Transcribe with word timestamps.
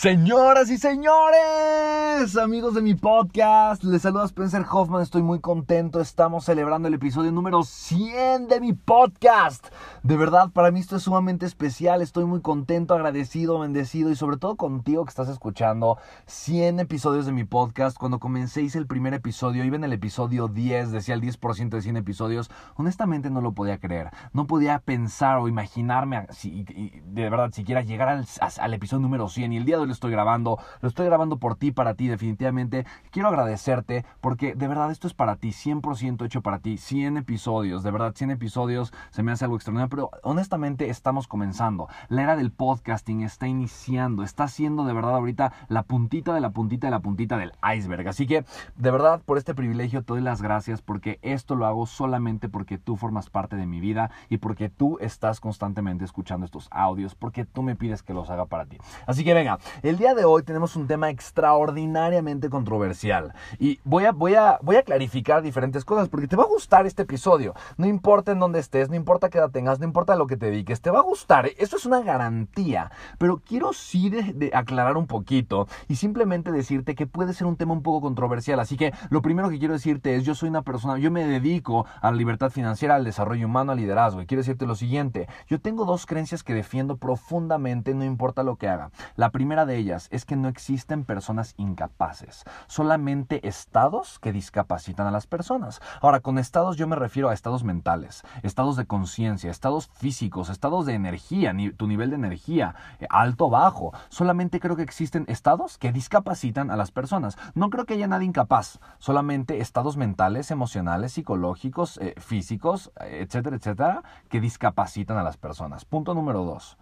Señoras 0.00 0.70
y 0.70 0.78
señores, 0.78 2.36
amigos 2.40 2.74
de 2.74 2.82
mi 2.82 2.94
podcast, 2.94 3.82
les 3.82 4.02
saluda 4.02 4.26
Spencer 4.26 4.64
Hoffman, 4.70 5.02
estoy 5.02 5.22
muy 5.22 5.40
contento, 5.40 6.00
estamos 6.00 6.44
celebrando 6.44 6.86
el 6.86 6.94
episodio 6.94 7.32
número 7.32 7.64
100 7.64 8.46
de 8.46 8.60
mi 8.60 8.74
podcast. 8.74 9.66
De 10.04 10.16
verdad, 10.16 10.50
para 10.52 10.70
mí 10.70 10.78
esto 10.78 10.94
es 10.94 11.02
sumamente 11.02 11.46
especial, 11.46 12.00
estoy 12.00 12.26
muy 12.26 12.40
contento, 12.42 12.94
agradecido, 12.94 13.58
bendecido 13.58 14.10
y 14.10 14.14
sobre 14.14 14.36
todo 14.36 14.54
contigo 14.54 15.04
que 15.04 15.08
estás 15.08 15.28
escuchando 15.28 15.98
100 16.26 16.78
episodios 16.78 17.26
de 17.26 17.32
mi 17.32 17.42
podcast. 17.42 17.98
Cuando 17.98 18.20
comencé 18.20 18.68
el 18.74 18.86
primer 18.86 19.14
episodio, 19.14 19.64
iba 19.64 19.74
en 19.74 19.82
el 19.82 19.92
episodio 19.92 20.46
10, 20.46 20.92
decía 20.92 21.16
el 21.16 21.22
10% 21.22 21.70
de 21.70 21.82
100 21.82 21.96
episodios, 21.96 22.52
honestamente 22.76 23.30
no 23.30 23.40
lo 23.40 23.50
podía 23.50 23.78
creer, 23.78 24.10
no 24.32 24.46
podía 24.46 24.78
pensar 24.78 25.38
o 25.38 25.48
imaginarme, 25.48 26.28
si, 26.30 26.62
de 26.62 27.30
verdad, 27.30 27.50
siquiera 27.50 27.82
llegar 27.82 28.08
al, 28.08 28.26
al 28.58 28.74
episodio 28.74 29.00
número 29.00 29.28
100 29.28 29.54
y 29.54 29.56
el 29.56 29.64
día 29.64 29.78
de 29.78 29.87
lo 29.88 29.92
estoy 29.92 30.12
grabando, 30.12 30.58
lo 30.80 30.88
estoy 30.88 31.06
grabando 31.06 31.38
por 31.38 31.56
ti, 31.56 31.72
para 31.72 31.94
ti, 31.94 32.06
definitivamente. 32.06 32.86
Quiero 33.10 33.28
agradecerte 33.28 34.04
porque 34.20 34.54
de 34.54 34.68
verdad 34.68 34.90
esto 34.90 35.06
es 35.06 35.14
para 35.14 35.36
ti, 35.36 35.48
100% 35.48 36.24
hecho 36.24 36.42
para 36.42 36.60
ti, 36.60 36.78
100 36.78 37.16
episodios, 37.16 37.82
de 37.82 37.90
verdad 37.90 38.14
100 38.14 38.30
episodios 38.32 38.92
se 39.10 39.22
me 39.22 39.32
hace 39.32 39.44
algo 39.44 39.56
extraordinario, 39.56 39.90
pero 39.90 40.10
honestamente 40.22 40.90
estamos 40.90 41.26
comenzando. 41.26 41.88
La 42.08 42.22
era 42.22 42.36
del 42.36 42.52
podcasting 42.52 43.22
está 43.22 43.48
iniciando, 43.48 44.22
está 44.22 44.46
siendo 44.48 44.84
de 44.84 44.92
verdad 44.92 45.16
ahorita 45.16 45.52
la 45.68 45.82
puntita 45.82 46.32
de 46.32 46.40
la 46.40 46.50
puntita 46.50 46.86
de 46.86 46.90
la 46.92 47.00
puntita 47.00 47.36
del 47.36 47.52
iceberg. 47.76 48.06
Así 48.08 48.26
que 48.26 48.44
de 48.76 48.90
verdad 48.90 49.20
por 49.24 49.38
este 49.38 49.54
privilegio 49.54 50.02
te 50.02 50.12
doy 50.12 50.22
las 50.22 50.42
gracias 50.42 50.82
porque 50.82 51.18
esto 51.22 51.56
lo 51.56 51.66
hago 51.66 51.86
solamente 51.86 52.48
porque 52.48 52.78
tú 52.78 52.96
formas 52.96 53.30
parte 53.30 53.56
de 53.56 53.66
mi 53.66 53.80
vida 53.80 54.10
y 54.28 54.38
porque 54.38 54.68
tú 54.68 54.98
estás 55.00 55.40
constantemente 55.40 56.04
escuchando 56.04 56.44
estos 56.44 56.68
audios, 56.70 57.14
porque 57.14 57.44
tú 57.44 57.62
me 57.62 57.76
pides 57.76 58.02
que 58.02 58.14
los 58.14 58.30
haga 58.30 58.46
para 58.46 58.66
ti. 58.66 58.78
Así 59.06 59.24
que 59.24 59.34
venga, 59.34 59.58
el 59.82 59.96
día 59.96 60.14
de 60.14 60.24
hoy 60.24 60.42
tenemos 60.42 60.76
un 60.76 60.86
tema 60.86 61.10
extraordinariamente 61.10 62.50
controversial 62.50 63.32
y 63.58 63.78
voy 63.84 64.04
a, 64.04 64.12
voy 64.12 64.34
a, 64.34 64.58
voy 64.62 64.76
a 64.76 64.82
clarificar 64.82 65.42
diferentes 65.42 65.84
cosas 65.84 66.08
porque 66.08 66.26
te 66.26 66.36
va 66.36 66.44
a 66.44 66.48
gustar 66.48 66.86
este 66.86 67.02
episodio. 67.02 67.54
No 67.76 67.86
importa 67.86 68.32
en 68.32 68.40
dónde 68.40 68.58
estés, 68.58 68.88
no 68.88 68.96
importa 68.96 69.28
qué 69.28 69.38
edad 69.38 69.50
tengas, 69.50 69.78
no 69.78 69.84
importa 69.84 70.16
lo 70.16 70.26
que 70.26 70.36
te 70.36 70.46
dediques, 70.46 70.80
te 70.80 70.90
va 70.90 70.98
a 70.98 71.02
gustar. 71.02 71.50
Eso 71.58 71.76
es 71.76 71.86
una 71.86 72.00
garantía. 72.00 72.90
Pero 73.18 73.38
quiero 73.38 73.72
sí 73.72 74.10
de, 74.10 74.50
aclarar 74.52 74.96
un 74.96 75.06
poquito 75.06 75.68
y 75.88 75.96
simplemente 75.96 76.50
decirte 76.50 76.94
que 76.94 77.06
puede 77.06 77.32
ser 77.32 77.46
un 77.46 77.56
tema 77.56 77.72
un 77.72 77.82
poco 77.82 78.00
controversial. 78.00 78.60
Así 78.60 78.76
que 78.76 78.92
lo 79.10 79.22
primero 79.22 79.48
que 79.48 79.58
quiero 79.58 79.74
decirte 79.74 80.16
es, 80.16 80.24
yo 80.24 80.34
soy 80.34 80.48
una 80.48 80.62
persona, 80.62 80.98
yo 80.98 81.10
me 81.10 81.24
dedico 81.24 81.86
a 82.00 82.10
la 82.10 82.16
libertad 82.16 82.50
financiera, 82.50 82.96
al 82.96 83.04
desarrollo 83.04 83.46
humano, 83.46 83.72
al 83.72 83.78
liderazgo. 83.78 84.22
Y 84.22 84.26
quiero 84.26 84.40
decirte 84.40 84.66
lo 84.66 84.74
siguiente, 84.74 85.28
yo 85.46 85.60
tengo 85.60 85.84
dos 85.84 86.06
creencias 86.06 86.42
que 86.42 86.54
defiendo 86.54 86.96
profundamente, 86.96 87.94
no 87.94 88.04
importa 88.04 88.42
lo 88.42 88.56
que 88.56 88.68
haga. 88.68 88.90
La 89.16 89.30
primera 89.30 89.66
de 89.68 89.76
ellas 89.76 90.08
es 90.10 90.24
que 90.24 90.34
no 90.34 90.48
existen 90.48 91.04
personas 91.04 91.54
incapaces, 91.56 92.42
solamente 92.66 93.46
estados 93.46 94.18
que 94.18 94.32
discapacitan 94.32 95.06
a 95.06 95.12
las 95.12 95.28
personas. 95.28 95.80
Ahora, 96.00 96.18
con 96.18 96.38
estados 96.38 96.76
yo 96.76 96.88
me 96.88 96.96
refiero 96.96 97.28
a 97.28 97.34
estados 97.34 97.62
mentales, 97.62 98.24
estados 98.42 98.76
de 98.76 98.86
conciencia, 98.86 99.52
estados 99.52 99.88
físicos, 99.94 100.48
estados 100.48 100.86
de 100.86 100.94
energía, 100.94 101.54
tu 101.76 101.86
nivel 101.86 102.10
de 102.10 102.16
energía, 102.16 102.74
eh, 102.98 103.06
alto 103.10 103.50
bajo. 103.50 103.92
Solamente 104.08 104.58
creo 104.58 104.74
que 104.74 104.82
existen 104.82 105.24
estados 105.28 105.78
que 105.78 105.92
discapacitan 105.92 106.70
a 106.70 106.76
las 106.76 106.90
personas. 106.90 107.36
No 107.54 107.70
creo 107.70 107.84
que 107.84 107.94
haya 107.94 108.08
nadie 108.08 108.26
incapaz, 108.26 108.80
solamente 108.98 109.60
estados 109.60 109.96
mentales, 109.96 110.50
emocionales, 110.50 111.12
psicológicos, 111.12 111.98
eh, 111.98 112.14
físicos, 112.18 112.90
eh, 113.00 113.24
etcétera, 113.26 113.56
etcétera, 113.56 114.02
que 114.28 114.40
discapacitan 114.40 115.18
a 115.18 115.22
las 115.22 115.36
personas. 115.36 115.84
Punto 115.84 116.14
número 116.14 116.44
dos. 116.44 116.76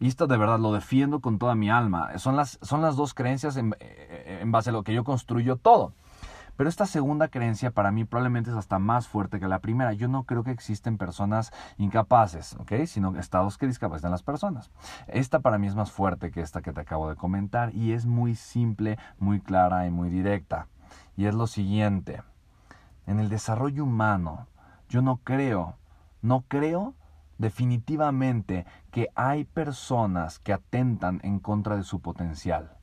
Y 0.00 0.08
esto 0.08 0.26
de 0.26 0.36
verdad 0.36 0.58
lo 0.58 0.72
defiendo 0.72 1.20
con 1.20 1.38
toda 1.38 1.54
mi 1.54 1.70
alma. 1.70 2.18
Son 2.18 2.36
las, 2.36 2.58
son 2.62 2.82
las 2.82 2.96
dos 2.96 3.14
creencias 3.14 3.56
en, 3.56 3.74
en 3.80 4.52
base 4.52 4.70
a 4.70 4.72
lo 4.72 4.82
que 4.82 4.94
yo 4.94 5.04
construyo 5.04 5.56
todo. 5.56 5.92
Pero 6.56 6.68
esta 6.68 6.86
segunda 6.86 7.28
creencia 7.28 7.72
para 7.72 7.90
mí 7.90 8.04
probablemente 8.04 8.50
es 8.50 8.56
hasta 8.56 8.78
más 8.78 9.08
fuerte 9.08 9.40
que 9.40 9.48
la 9.48 9.58
primera. 9.58 9.92
Yo 9.92 10.06
no 10.06 10.22
creo 10.22 10.44
que 10.44 10.52
existen 10.52 10.98
personas 10.98 11.52
incapaces. 11.78 12.56
Sino 12.86 13.16
estados 13.16 13.58
que 13.58 13.66
discapacitan 13.66 14.12
las 14.12 14.22
personas. 14.22 14.70
Esta 15.08 15.40
para 15.40 15.58
mí 15.58 15.66
es 15.66 15.74
más 15.74 15.90
fuerte 15.90 16.30
que 16.30 16.40
esta 16.40 16.62
que 16.62 16.72
te 16.72 16.80
acabo 16.80 17.08
de 17.08 17.16
comentar 17.16 17.74
y 17.74 17.92
es 17.92 18.06
muy 18.06 18.36
simple, 18.36 18.98
muy 19.18 19.40
clara 19.40 19.86
y 19.86 19.90
muy 19.90 20.10
directa. 20.10 20.68
Y 21.16 21.26
es 21.26 21.34
lo 21.34 21.48
siguiente. 21.48 22.22
En 23.06 23.18
el 23.18 23.28
desarrollo 23.28 23.84
humano, 23.84 24.46
yo 24.88 25.02
no 25.02 25.18
creo, 25.24 25.76
no 26.22 26.44
creo 26.46 26.94
definitivamente 27.38 28.66
que 28.90 29.08
hay 29.14 29.44
personas 29.44 30.38
que 30.38 30.52
atentan 30.52 31.20
en 31.22 31.38
contra 31.38 31.76
de 31.76 31.82
su 31.82 32.00
potencial. 32.00 32.76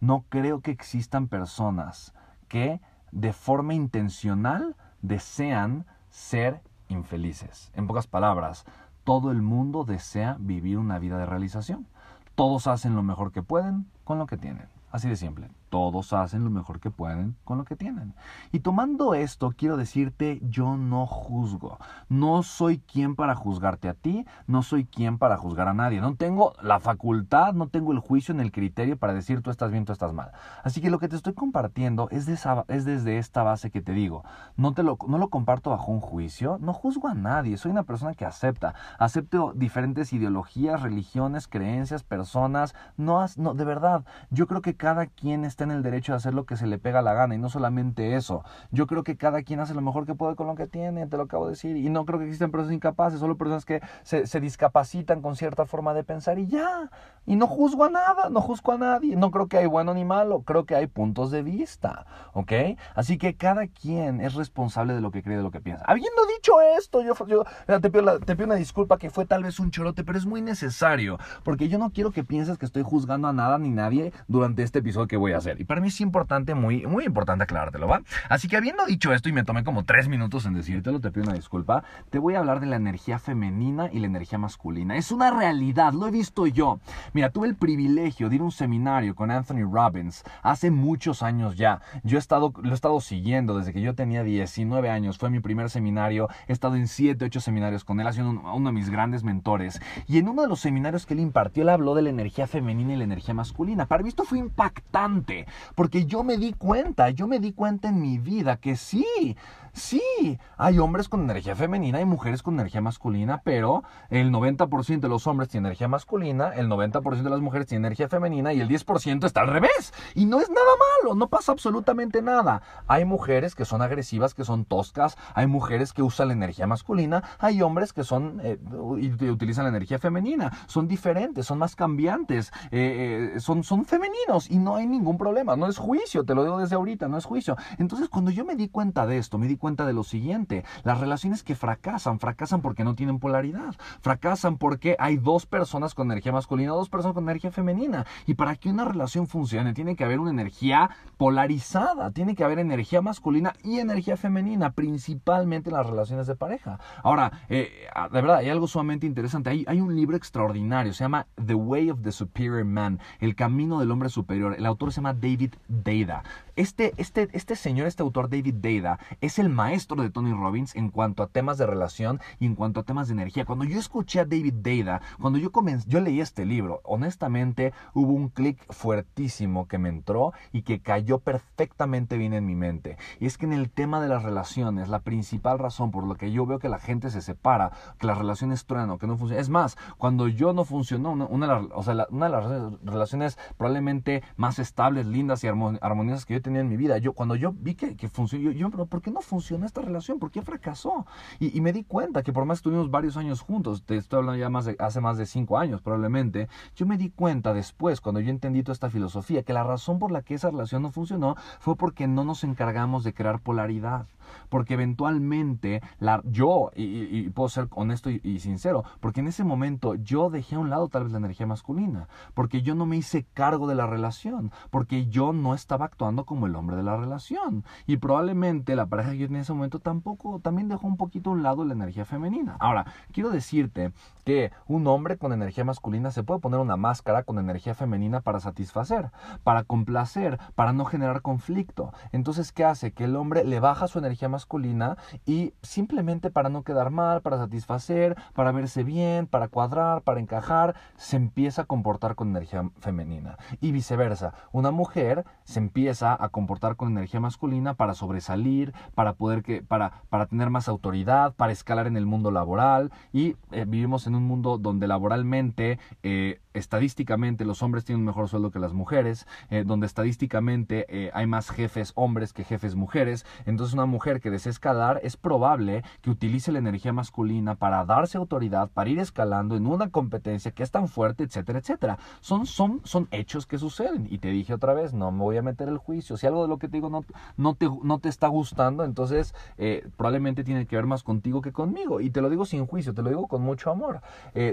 No 0.00 0.24
creo 0.28 0.60
que 0.60 0.70
existan 0.70 1.28
personas 1.28 2.14
que 2.48 2.80
de 3.12 3.32
forma 3.32 3.74
intencional 3.74 4.76
desean 5.02 5.86
ser 6.08 6.62
infelices. 6.88 7.70
En 7.74 7.86
pocas 7.86 8.06
palabras, 8.06 8.64
todo 9.04 9.30
el 9.30 9.42
mundo 9.42 9.84
desea 9.84 10.36
vivir 10.38 10.78
una 10.78 10.98
vida 10.98 11.18
de 11.18 11.26
realización. 11.26 11.86
Todos 12.34 12.66
hacen 12.66 12.94
lo 12.94 13.02
mejor 13.02 13.32
que 13.32 13.42
pueden 13.42 13.86
con 14.04 14.18
lo 14.18 14.26
que 14.26 14.36
tienen. 14.36 14.68
Así 14.90 15.08
de 15.08 15.16
simple. 15.16 15.50
Todos 15.70 16.12
hacen 16.12 16.44
lo 16.44 16.50
mejor 16.50 16.80
que 16.80 16.90
pueden 16.90 17.36
con 17.44 17.58
lo 17.58 17.64
que 17.64 17.76
tienen. 17.76 18.14
Y 18.52 18.60
tomando 18.60 19.14
esto, 19.14 19.54
quiero 19.56 19.76
decirte, 19.76 20.40
yo 20.42 20.76
no 20.76 21.06
juzgo. 21.06 21.78
No 22.08 22.42
soy 22.42 22.78
quien 22.78 23.14
para 23.14 23.34
juzgarte 23.34 23.88
a 23.88 23.94
ti, 23.94 24.26
no 24.46 24.62
soy 24.62 24.84
quien 24.84 25.18
para 25.18 25.36
juzgar 25.36 25.68
a 25.68 25.74
nadie. 25.74 26.00
No 26.00 26.16
tengo 26.16 26.54
la 26.60 26.80
facultad, 26.80 27.54
no 27.54 27.68
tengo 27.68 27.92
el 27.92 28.00
juicio 28.00 28.34
en 28.34 28.40
el 28.40 28.50
criterio 28.50 28.98
para 28.98 29.14
decir 29.14 29.42
tú 29.42 29.50
estás 29.50 29.70
bien, 29.70 29.84
tú 29.84 29.92
estás 29.92 30.12
mal. 30.12 30.32
Así 30.64 30.80
que 30.80 30.90
lo 30.90 30.98
que 30.98 31.08
te 31.08 31.16
estoy 31.16 31.34
compartiendo 31.34 32.08
es, 32.10 32.28
es 32.28 32.84
desde 32.84 33.18
esta 33.18 33.42
base 33.44 33.70
que 33.70 33.80
te 33.80 33.92
digo. 33.92 34.24
No, 34.56 34.72
te 34.72 34.82
lo, 34.82 34.98
no 35.06 35.18
lo 35.18 35.28
comparto 35.28 35.70
bajo 35.70 35.92
un 35.92 36.00
juicio, 36.00 36.58
no 36.60 36.72
juzgo 36.72 37.06
a 37.06 37.14
nadie. 37.14 37.56
Soy 37.56 37.70
una 37.70 37.84
persona 37.84 38.14
que 38.14 38.24
acepta. 38.24 38.74
Acepto 38.98 39.52
diferentes 39.54 40.12
ideologías, 40.12 40.82
religiones, 40.82 41.46
creencias, 41.46 42.02
personas. 42.02 42.74
No, 42.96 43.24
no 43.36 43.54
de 43.54 43.64
verdad, 43.64 44.04
yo 44.30 44.48
creo 44.48 44.62
que 44.62 44.74
cada 44.74 45.06
quien 45.06 45.44
está 45.44 45.59
está 45.60 45.64
en 45.64 45.76
el 45.76 45.82
derecho 45.82 46.12
de 46.12 46.16
hacer 46.16 46.32
lo 46.32 46.46
que 46.46 46.56
se 46.56 46.66
le 46.66 46.78
pega 46.78 47.02
la 47.02 47.12
gana 47.12 47.34
y 47.34 47.38
no 47.38 47.50
solamente 47.50 48.14
eso. 48.16 48.42
Yo 48.70 48.86
creo 48.86 49.04
que 49.04 49.16
cada 49.16 49.42
quien 49.42 49.60
hace 49.60 49.74
lo 49.74 49.82
mejor 49.82 50.06
que 50.06 50.14
puede 50.14 50.36
con 50.36 50.46
lo 50.46 50.54
que 50.54 50.66
tiene, 50.66 51.06
te 51.06 51.16
lo 51.16 51.24
acabo 51.24 51.46
de 51.46 51.50
decir, 51.50 51.76
y 51.76 51.88
no 51.90 52.06
creo 52.06 52.18
que 52.18 52.24
existen 52.24 52.50
personas 52.50 52.74
incapaces, 52.74 53.20
solo 53.20 53.36
personas 53.36 53.64
que 53.64 53.82
se, 54.02 54.26
se 54.26 54.40
discapacitan 54.40 55.20
con 55.20 55.36
cierta 55.36 55.66
forma 55.66 55.92
de 55.92 56.02
pensar 56.02 56.38
y 56.38 56.46
ya. 56.46 56.90
Y 57.26 57.36
no 57.36 57.46
juzgo 57.46 57.84
a 57.84 57.90
nada, 57.90 58.30
no 58.30 58.40
juzgo 58.40 58.72
a 58.72 58.78
nadie, 58.78 59.16
no 59.16 59.30
creo 59.30 59.48
que 59.48 59.58
hay 59.58 59.66
bueno 59.66 59.92
ni 59.92 60.04
malo, 60.04 60.42
creo 60.42 60.64
que 60.64 60.74
hay 60.74 60.86
puntos 60.86 61.30
de 61.30 61.42
vista, 61.42 62.06
¿ok? 62.32 62.52
Así 62.94 63.18
que 63.18 63.36
cada 63.36 63.66
quien 63.66 64.20
es 64.20 64.34
responsable 64.34 64.94
de 64.94 65.00
lo 65.00 65.10
que 65.10 65.22
cree, 65.22 65.36
de 65.36 65.42
lo 65.42 65.50
que 65.50 65.60
piensa. 65.60 65.84
Habiendo 65.86 66.22
dicho 66.36 66.60
esto, 66.78 67.02
yo, 67.02 67.14
yo 67.26 67.44
te, 67.80 67.90
pido 67.90 68.18
te 68.20 68.34
pido 68.34 68.46
una 68.46 68.54
disculpa 68.54 68.96
que 68.96 69.10
fue 69.10 69.26
tal 69.26 69.42
vez 69.42 69.60
un 69.60 69.70
chorote, 69.70 70.04
pero 70.04 70.16
es 70.16 70.24
muy 70.24 70.40
necesario, 70.40 71.18
porque 71.44 71.68
yo 71.68 71.78
no 71.78 71.90
quiero 71.90 72.10
que 72.10 72.24
pienses 72.24 72.56
que 72.56 72.66
estoy 72.66 72.82
juzgando 72.82 73.28
a 73.28 73.32
nada 73.32 73.58
ni 73.58 73.68
nadie 73.68 74.12
durante 74.26 74.62
este 74.62 74.78
episodio 74.78 75.06
que 75.06 75.16
voy 75.16 75.32
a 75.32 75.38
hacer. 75.38 75.49
Y 75.58 75.64
para 75.64 75.80
mí 75.80 75.88
es 75.88 76.00
importante, 76.00 76.54
muy, 76.54 76.86
muy 76.86 77.04
importante 77.04 77.44
aclarártelo, 77.44 77.88
¿va? 77.88 78.02
Así 78.28 78.48
que 78.48 78.56
habiendo 78.56 78.84
dicho 78.86 79.12
esto 79.12 79.28
y 79.28 79.32
me 79.32 79.44
tomé 79.44 79.64
como 79.64 79.84
tres 79.84 80.08
minutos 80.08 80.46
en 80.46 80.54
decírtelo, 80.54 81.00
te 81.00 81.10
pido 81.10 81.24
una 81.24 81.34
disculpa, 81.34 81.84
te 82.10 82.18
voy 82.18 82.34
a 82.34 82.40
hablar 82.40 82.60
de 82.60 82.66
la 82.66 82.76
energía 82.76 83.18
femenina 83.18 83.88
y 83.92 83.98
la 83.98 84.06
energía 84.06 84.38
masculina. 84.38 84.96
Es 84.96 85.10
una 85.12 85.30
realidad, 85.30 85.92
lo 85.92 86.06
he 86.06 86.10
visto 86.10 86.46
yo. 86.46 86.80
Mira, 87.12 87.30
tuve 87.30 87.48
el 87.48 87.56
privilegio 87.56 88.28
de 88.28 88.36
ir 88.36 88.40
a 88.40 88.44
un 88.44 88.52
seminario 88.52 89.14
con 89.14 89.30
Anthony 89.30 89.68
Robbins 89.70 90.22
hace 90.42 90.70
muchos 90.70 91.22
años 91.22 91.56
ya. 91.56 91.80
Yo 92.02 92.18
he 92.18 92.20
estado, 92.20 92.52
lo 92.62 92.70
he 92.70 92.74
estado 92.74 93.00
siguiendo 93.00 93.58
desde 93.58 93.72
que 93.72 93.80
yo 93.80 93.94
tenía 93.94 94.22
19 94.22 94.90
años. 94.90 95.18
Fue 95.18 95.30
mi 95.30 95.40
primer 95.40 95.70
seminario. 95.70 96.28
He 96.48 96.52
estado 96.52 96.76
en 96.76 96.88
7, 96.88 97.24
8 97.24 97.40
seminarios 97.40 97.84
con 97.84 98.00
él. 98.00 98.06
Ha 98.06 98.12
sido 98.12 98.30
uno 98.30 98.68
de 98.68 98.74
mis 98.74 98.90
grandes 98.90 99.24
mentores. 99.24 99.80
Y 100.06 100.18
en 100.18 100.28
uno 100.28 100.42
de 100.42 100.48
los 100.48 100.60
seminarios 100.60 101.06
que 101.06 101.14
él 101.14 101.20
impartió, 101.20 101.62
él 101.62 101.68
habló 101.68 101.94
de 101.94 102.02
la 102.02 102.10
energía 102.10 102.46
femenina 102.46 102.94
y 102.94 102.96
la 102.96 103.04
energía 103.04 103.34
masculina. 103.34 103.86
Para 103.86 104.02
mí 104.02 104.08
esto 104.08 104.24
fue 104.24 104.38
impactante, 104.38 105.39
porque 105.74 106.06
yo 106.06 106.22
me 106.22 106.36
di 106.36 106.52
cuenta, 106.52 107.10
yo 107.10 107.26
me 107.26 107.38
di 107.38 107.52
cuenta 107.52 107.88
en 107.88 108.00
mi 108.00 108.18
vida 108.18 108.56
que 108.56 108.76
sí, 108.76 109.36
Sí, 109.72 110.38
hay 110.56 110.78
hombres 110.78 111.08
con 111.08 111.22
energía 111.22 111.54
femenina 111.54 112.00
y 112.00 112.04
mujeres 112.04 112.42
con 112.42 112.54
energía 112.54 112.80
masculina, 112.80 113.40
pero 113.44 113.84
el 114.08 114.32
90% 114.32 115.00
de 115.00 115.08
los 115.08 115.26
hombres 115.26 115.48
tiene 115.48 115.68
energía 115.68 115.88
masculina, 115.88 116.52
el 116.54 116.68
90% 116.68 117.22
de 117.22 117.30
las 117.30 117.40
mujeres 117.40 117.68
tiene 117.68 117.86
energía 117.86 118.08
femenina 118.08 118.52
y 118.52 118.60
el 118.60 118.68
10% 118.68 119.24
está 119.24 119.42
al 119.42 119.48
revés. 119.48 119.92
Y 120.14 120.26
no 120.26 120.40
es 120.40 120.50
nada 120.50 120.70
malo, 121.02 121.14
no 121.14 121.28
pasa 121.28 121.52
absolutamente 121.52 122.20
nada. 122.22 122.62
Hay 122.88 123.04
mujeres 123.04 123.54
que 123.54 123.64
son 123.64 123.80
agresivas, 123.82 124.34
que 124.34 124.44
son 124.44 124.64
toscas, 124.64 125.16
hay 125.34 125.46
mujeres 125.46 125.92
que 125.92 126.02
usan 126.02 126.28
la 126.28 126.34
energía 126.34 126.66
masculina, 126.66 127.22
hay 127.38 127.62
hombres 127.62 127.92
que 127.92 128.04
son 128.04 128.40
eh, 128.42 128.58
y 128.98 129.28
utilizan 129.28 129.64
la 129.64 129.70
energía 129.70 129.98
femenina. 129.98 130.50
Son 130.66 130.88
diferentes, 130.88 131.46
son 131.46 131.58
más 131.58 131.76
cambiantes, 131.76 132.52
eh, 132.70 133.32
eh, 133.36 133.40
son, 133.40 133.62
son 133.62 133.84
femeninos 133.84 134.50
y 134.50 134.58
no 134.58 134.76
hay 134.76 134.86
ningún 134.86 135.16
problema. 135.16 135.56
No 135.56 135.66
es 135.68 135.78
juicio, 135.78 136.24
te 136.24 136.34
lo 136.34 136.42
digo 136.42 136.58
desde 136.58 136.74
ahorita, 136.74 137.08
no 137.08 137.18
es 137.18 137.24
juicio. 137.24 137.56
Entonces, 137.78 138.08
cuando 138.08 138.30
yo 138.30 138.44
me 138.44 138.56
di 138.56 138.68
cuenta 138.68 139.06
de 139.06 139.18
esto, 139.18 139.38
me 139.38 139.46
di 139.46 139.56
cuenta 139.60 139.86
de 139.86 139.92
lo 139.92 140.02
siguiente. 140.02 140.64
Las 140.82 140.98
relaciones 140.98 141.44
que 141.44 141.54
fracasan, 141.54 142.18
fracasan 142.18 142.62
porque 142.62 142.82
no 142.82 142.96
tienen 142.96 143.20
polaridad. 143.20 143.76
Fracasan 144.00 144.58
porque 144.58 144.96
hay 144.98 145.16
dos 145.16 145.46
personas 145.46 145.94
con 145.94 146.10
energía 146.10 146.32
masculina, 146.32 146.72
dos 146.72 146.88
personas 146.88 147.14
con 147.14 147.22
energía 147.22 147.52
femenina. 147.52 148.06
Y 148.26 148.34
para 148.34 148.56
que 148.56 148.70
una 148.70 148.84
relación 148.84 149.28
funcione, 149.28 149.72
tiene 149.74 149.94
que 149.94 150.02
haber 150.02 150.18
una 150.18 150.30
energía 150.30 150.90
polarizada. 151.16 152.10
Tiene 152.10 152.34
que 152.34 152.42
haber 152.42 152.58
energía 152.58 153.02
masculina 153.02 153.52
y 153.62 153.78
energía 153.78 154.16
femenina, 154.16 154.72
principalmente 154.72 155.70
en 155.70 155.76
las 155.76 155.86
relaciones 155.86 156.26
de 156.26 156.34
pareja. 156.34 156.80
Ahora, 157.04 157.44
eh, 157.48 157.70
de 158.10 158.20
verdad, 158.20 158.38
hay 158.38 158.48
algo 158.48 158.66
sumamente 158.66 159.06
interesante. 159.06 159.50
Hay, 159.50 159.64
hay 159.68 159.80
un 159.80 159.94
libro 159.94 160.16
extraordinario, 160.16 160.92
se 160.94 161.04
llama 161.04 161.26
The 161.44 161.54
Way 161.54 161.90
of 161.90 162.00
the 162.02 162.12
Superior 162.12 162.64
Man, 162.64 162.98
El 163.20 163.34
Camino 163.34 163.78
del 163.78 163.90
Hombre 163.90 164.08
Superior. 164.08 164.54
El 164.56 164.64
autor 164.64 164.92
se 164.92 164.96
llama 164.96 165.12
David 165.12 165.54
Deida. 165.68 166.22
Este, 166.56 166.94
este, 166.96 167.28
este 167.32 167.56
señor, 167.56 167.86
este 167.86 168.02
autor 168.02 168.28
David 168.28 168.54
Deida, 168.54 168.98
es 169.20 169.38
el 169.38 169.49
maestro 169.54 170.02
de 170.02 170.10
Tony 170.10 170.32
Robbins 170.32 170.74
en 170.76 170.90
cuanto 170.90 171.22
a 171.22 171.28
temas 171.28 171.58
de 171.58 171.66
relación 171.66 172.20
y 172.38 172.46
en 172.46 172.54
cuanto 172.54 172.80
a 172.80 172.82
temas 172.82 173.08
de 173.08 173.14
energía. 173.14 173.44
Cuando 173.44 173.64
yo 173.64 173.78
escuché 173.78 174.20
a 174.20 174.24
David 174.24 174.54
Deida, 174.54 175.00
cuando 175.20 175.38
yo 175.38 175.52
comencé, 175.52 175.88
yo 175.88 176.00
leí 176.00 176.20
este 176.20 176.44
libro, 176.44 176.80
honestamente 176.84 177.72
hubo 177.94 178.12
un 178.12 178.28
clic 178.28 178.60
fuertísimo 178.72 179.66
que 179.68 179.78
me 179.78 179.88
entró 179.88 180.32
y 180.52 180.62
que 180.62 180.80
cayó 180.80 181.18
perfectamente 181.18 182.16
bien 182.16 182.34
en 182.34 182.46
mi 182.46 182.54
mente. 182.54 182.96
Y 183.18 183.26
es 183.26 183.38
que 183.38 183.46
en 183.46 183.52
el 183.52 183.70
tema 183.70 184.00
de 184.00 184.08
las 184.08 184.22
relaciones, 184.22 184.88
la 184.88 185.00
principal 185.00 185.58
razón 185.58 185.90
por 185.90 186.04
lo 186.04 186.14
que 186.14 186.32
yo 186.32 186.46
veo 186.46 186.58
que 186.58 186.68
la 186.68 186.78
gente 186.78 187.10
se 187.10 187.22
separa, 187.22 187.72
que 187.98 188.06
las 188.06 188.18
relaciones 188.18 188.66
truenan 188.66 188.98
que 188.98 189.06
no 189.06 189.16
funcionan, 189.16 189.40
es 189.40 189.48
más, 189.48 189.76
cuando 189.98 190.28
yo 190.28 190.52
no 190.52 190.64
funcionó, 190.64 191.12
una, 191.12 191.58
o 191.74 191.82
sea, 191.82 192.06
una 192.10 192.26
de 192.26 192.32
las 192.32 192.82
relaciones 192.82 193.38
probablemente 193.56 194.22
más 194.36 194.58
estables, 194.58 195.06
lindas 195.06 195.44
y 195.44 195.48
armoniosas 195.48 196.26
que 196.26 196.34
yo 196.34 196.42
tenía 196.42 196.60
en 196.60 196.68
mi 196.68 196.76
vida, 196.76 196.98
yo 196.98 197.12
cuando 197.12 197.34
yo 197.34 197.52
vi 197.52 197.74
que, 197.74 197.96
que 197.96 198.08
funcionó, 198.08 198.50
yo, 198.50 198.70
yo, 198.70 198.86
¿por 198.86 199.02
qué 199.02 199.10
no 199.10 199.20
funcionó 199.20 199.39
esta 199.64 199.82
relación? 199.82 200.18
¿Por 200.18 200.30
qué 200.30 200.42
fracasó? 200.42 201.06
Y, 201.38 201.60
me 201.60 201.72
di 201.72 201.84
cuenta 201.84 202.22
que 202.22 202.32
por 202.32 202.44
más 202.44 202.58
que 202.58 202.60
estuvimos 202.60 202.90
varios 202.90 203.16
años 203.16 203.40
juntos, 203.40 203.82
te 203.84 203.96
estoy 203.96 204.18
hablando 204.18 204.38
ya 204.38 204.48
más 204.48 204.64
de, 204.64 204.76
hace 204.78 205.00
más 205.00 205.16
de 205.18 205.26
cinco 205.26 205.58
años 205.58 205.80
probablemente, 205.82 206.48
yo 206.76 206.86
me 206.86 206.96
di 206.96 207.10
cuenta 207.10 207.52
después, 207.52 208.00
cuando 208.00 208.20
yo 208.20 208.30
entendí 208.30 208.62
toda 208.62 208.74
esta 208.74 208.90
filosofía, 208.90 209.42
que 209.42 209.52
la 209.52 209.64
razón 209.64 209.98
por 209.98 210.10
la 210.10 210.22
que 210.22 210.34
esa 210.34 210.50
relación 210.50 210.82
no 210.82 210.90
funcionó 210.90 211.36
fue 211.58 211.76
porque 211.76 212.06
no 212.06 212.24
nos 212.24 212.44
encargamos 212.44 213.04
de 213.04 213.14
crear 213.14 213.40
polaridad 213.40 214.06
porque 214.48 214.74
eventualmente 214.74 215.82
la, 215.98 216.22
yo, 216.24 216.70
y, 216.74 217.28
puedo 217.30 217.48
ser 217.48 217.68
honesto 217.70 218.10
y, 218.10 218.40
sincero, 218.40 218.84
porque 219.00 219.20
en 219.20 219.28
ese 219.28 219.44
momento 219.44 219.94
yo 219.94 220.30
dejé 220.30 220.56
a 220.56 220.58
un 220.58 220.70
lado 220.70 220.88
tal 220.88 221.04
vez 221.04 221.12
la 221.12 221.18
energía 221.18 221.46
masculina, 221.46 222.08
porque 222.34 222.62
yo 222.62 222.74
no 222.74 222.86
me 222.86 222.96
hice 222.96 223.26
cargo 223.34 223.66
de 223.66 223.74
la 223.74 223.86
relación, 223.86 224.50
porque 224.70 225.06
yo 225.06 225.32
no 225.32 225.54
estaba 225.54 225.84
actuando 225.86 226.24
como 226.24 226.46
el 226.46 226.56
hombre 226.56 226.76
de 226.76 226.82
la 226.82 226.96
relación. 226.96 227.64
Y 227.86 227.98
probablemente 227.98 228.76
la 228.76 228.86
pareja 228.86 229.10
que 229.12 229.18
yo 229.18 229.26
en 229.26 229.36
ese 229.36 229.52
momento 229.52 229.78
tampoco, 229.78 230.40
también 230.40 230.68
dejó 230.68 230.86
un 230.86 230.96
poquito 230.96 231.30
a 231.30 231.32
un 231.34 231.42
lado 231.42 231.64
la 231.64 231.74
energía 231.74 232.04
femenina. 232.04 232.56
Ahora, 232.60 232.86
quiero 233.12 233.30
decirte 233.30 233.92
que 234.24 234.52
un 234.66 234.86
hombre 234.86 235.16
con 235.16 235.32
energía 235.32 235.64
masculina 235.64 236.10
se 236.10 236.22
puede 236.22 236.40
poner 236.40 236.60
una 236.60 236.76
máscara 236.76 237.22
con 237.22 237.38
energía 237.38 237.74
femenina 237.74 238.20
para 238.20 238.40
satisfacer, 238.40 239.10
para 239.42 239.64
complacer, 239.64 240.38
para 240.54 240.72
no 240.72 240.84
generar 240.84 241.22
conflicto. 241.22 241.92
Entonces, 242.12 242.52
¿qué 242.52 242.64
hace? 242.64 242.92
Que 242.92 243.04
el 243.04 243.16
hombre 243.16 243.44
le 243.44 243.60
baja 243.60 243.88
su 243.88 243.98
masculina 244.28 244.96
y 245.26 245.54
simplemente 245.62 246.30
para 246.30 246.48
no 246.48 246.62
quedar 246.62 246.90
mal, 246.90 247.22
para 247.22 247.38
satisfacer, 247.38 248.16
para 248.34 248.52
verse 248.52 248.84
bien, 248.84 249.26
para 249.26 249.48
cuadrar, 249.48 250.02
para 250.02 250.20
encajar, 250.20 250.74
se 250.96 251.16
empieza 251.16 251.62
a 251.62 251.64
comportar 251.64 252.14
con 252.14 252.28
energía 252.28 252.70
femenina. 252.80 253.38
Y 253.60 253.72
viceversa, 253.72 254.34
una 254.52 254.70
mujer 254.70 255.24
se 255.44 255.58
empieza 255.58 256.16
a 256.22 256.28
comportar 256.28 256.76
con 256.76 256.90
energía 256.90 257.20
masculina 257.20 257.74
para 257.74 257.94
sobresalir, 257.94 258.72
para 258.94 259.14
poder 259.14 259.42
que, 259.42 259.62
para, 259.62 260.02
para 260.08 260.26
tener 260.26 260.50
más 260.50 260.68
autoridad, 260.68 261.34
para 261.34 261.52
escalar 261.52 261.86
en 261.86 261.96
el 261.96 262.06
mundo 262.06 262.30
laboral 262.30 262.92
y 263.12 263.36
eh, 263.50 263.64
vivimos 263.66 264.06
en 264.06 264.14
un 264.14 264.24
mundo 264.24 264.58
donde 264.58 264.86
laboralmente 264.86 265.78
eh, 266.02 266.40
estadísticamente 266.54 267.44
los 267.44 267.62
hombres 267.62 267.84
tienen 267.84 268.00
un 268.00 268.06
mejor 268.06 268.28
sueldo 268.28 268.50
que 268.50 268.58
las 268.58 268.72
mujeres, 268.72 269.26
eh, 269.50 269.64
donde 269.66 269.86
estadísticamente 269.86 270.86
eh, 270.88 271.10
hay 271.14 271.26
más 271.26 271.50
jefes 271.50 271.92
hombres 271.94 272.32
que 272.32 272.44
jefes 272.44 272.74
mujeres. 272.74 273.24
Entonces 273.46 273.74
una 273.74 273.86
mujer 273.86 274.20
que 274.20 274.30
desea 274.30 274.50
escalar 274.50 275.00
es 275.02 275.16
probable 275.16 275.84
que 276.02 276.10
utilice 276.10 276.52
la 276.52 276.58
energía 276.58 276.92
masculina 276.92 277.54
para 277.54 277.84
darse 277.84 278.18
autoridad, 278.18 278.70
para 278.70 278.90
ir 278.90 278.98
escalando 278.98 279.56
en 279.56 279.66
una 279.66 279.90
competencia 279.90 280.50
que 280.50 280.62
es 280.62 280.70
tan 280.70 280.88
fuerte, 280.88 281.24
etcétera, 281.24 281.60
etcétera. 281.60 281.98
Son, 282.20 282.46
son, 282.46 282.80
son 282.84 283.08
hechos 283.10 283.46
que 283.46 283.58
suceden. 283.58 284.06
Y 284.10 284.18
te 284.18 284.28
dije 284.28 284.54
otra 284.54 284.74
vez, 284.74 284.92
no 284.92 285.12
me 285.12 285.22
voy 285.22 285.36
a 285.36 285.42
meter 285.42 285.68
el 285.68 285.78
juicio. 285.78 286.16
Si 286.16 286.26
algo 286.26 286.42
de 286.42 286.48
lo 286.48 286.58
que 286.58 286.68
te 286.68 286.76
digo 286.76 286.90
no, 286.90 287.04
no, 287.36 287.54
te, 287.54 287.68
no 287.82 287.98
te 287.98 288.08
está 288.08 288.28
gustando, 288.28 288.84
entonces 288.84 289.34
eh, 289.58 289.86
probablemente 289.96 290.44
tiene 290.44 290.66
que 290.66 290.76
ver 290.76 290.86
más 290.86 291.02
contigo 291.02 291.42
que 291.42 291.52
conmigo. 291.52 292.00
Y 292.00 292.10
te 292.10 292.20
lo 292.20 292.28
digo 292.28 292.44
sin 292.44 292.66
juicio, 292.66 292.94
te 292.94 293.02
lo 293.02 293.08
digo 293.08 293.28
con 293.28 293.42
mucho 293.42 293.70
amor. 293.70 294.00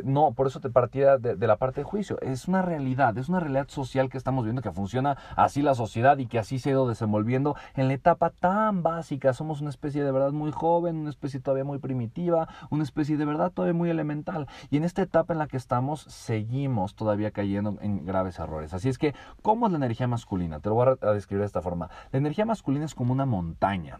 no, 0.03 0.33
por 0.33 0.47
eso 0.47 0.59
te 0.59 0.69
partía 0.69 1.17
de, 1.17 1.35
de 1.35 1.47
la 1.47 1.55
parte 1.55 1.83
es 2.21 2.47
una 2.47 2.61
realidad, 2.61 3.17
es 3.17 3.29
una 3.29 3.39
realidad 3.39 3.67
social 3.69 4.09
que 4.09 4.17
estamos 4.17 4.43
viendo 4.43 4.61
que 4.61 4.71
funciona 4.71 5.17
así 5.35 5.61
la 5.61 5.73
sociedad 5.73 6.17
y 6.17 6.27
que 6.27 6.37
así 6.37 6.59
se 6.59 6.69
ha 6.69 6.71
ido 6.73 6.87
desenvolviendo 6.87 7.55
en 7.75 7.87
la 7.87 7.93
etapa 7.93 8.29
tan 8.29 8.83
básica. 8.83 9.33
Somos 9.33 9.61
una 9.61 9.69
especie 9.69 10.03
de 10.03 10.11
verdad 10.11 10.31
muy 10.31 10.51
joven, 10.51 10.97
una 10.97 11.09
especie 11.09 11.39
todavía 11.39 11.63
muy 11.63 11.79
primitiva, 11.79 12.49
una 12.69 12.83
especie 12.83 13.17
de 13.17 13.25
verdad 13.25 13.51
todavía 13.51 13.73
muy 13.73 13.89
elemental. 13.89 14.47
Y 14.69 14.77
en 14.77 14.83
esta 14.83 15.01
etapa 15.01 15.33
en 15.33 15.39
la 15.39 15.47
que 15.47 15.57
estamos, 15.57 16.01
seguimos 16.01 16.95
todavía 16.95 17.31
cayendo 17.31 17.77
en 17.81 18.05
graves 18.05 18.39
errores. 18.39 18.73
Así 18.73 18.89
es 18.89 18.97
que, 18.97 19.15
¿cómo 19.41 19.67
es 19.67 19.71
la 19.71 19.77
energía 19.77 20.07
masculina? 20.07 20.59
Te 20.59 20.69
lo 20.69 20.75
voy 20.75 20.87
a 21.01 21.13
describir 21.13 21.41
de 21.41 21.47
esta 21.47 21.61
forma. 21.61 21.89
La 22.11 22.19
energía 22.19 22.45
masculina 22.45 22.85
es 22.85 22.95
como 22.95 23.13
una 23.13 23.25
montaña 23.25 23.99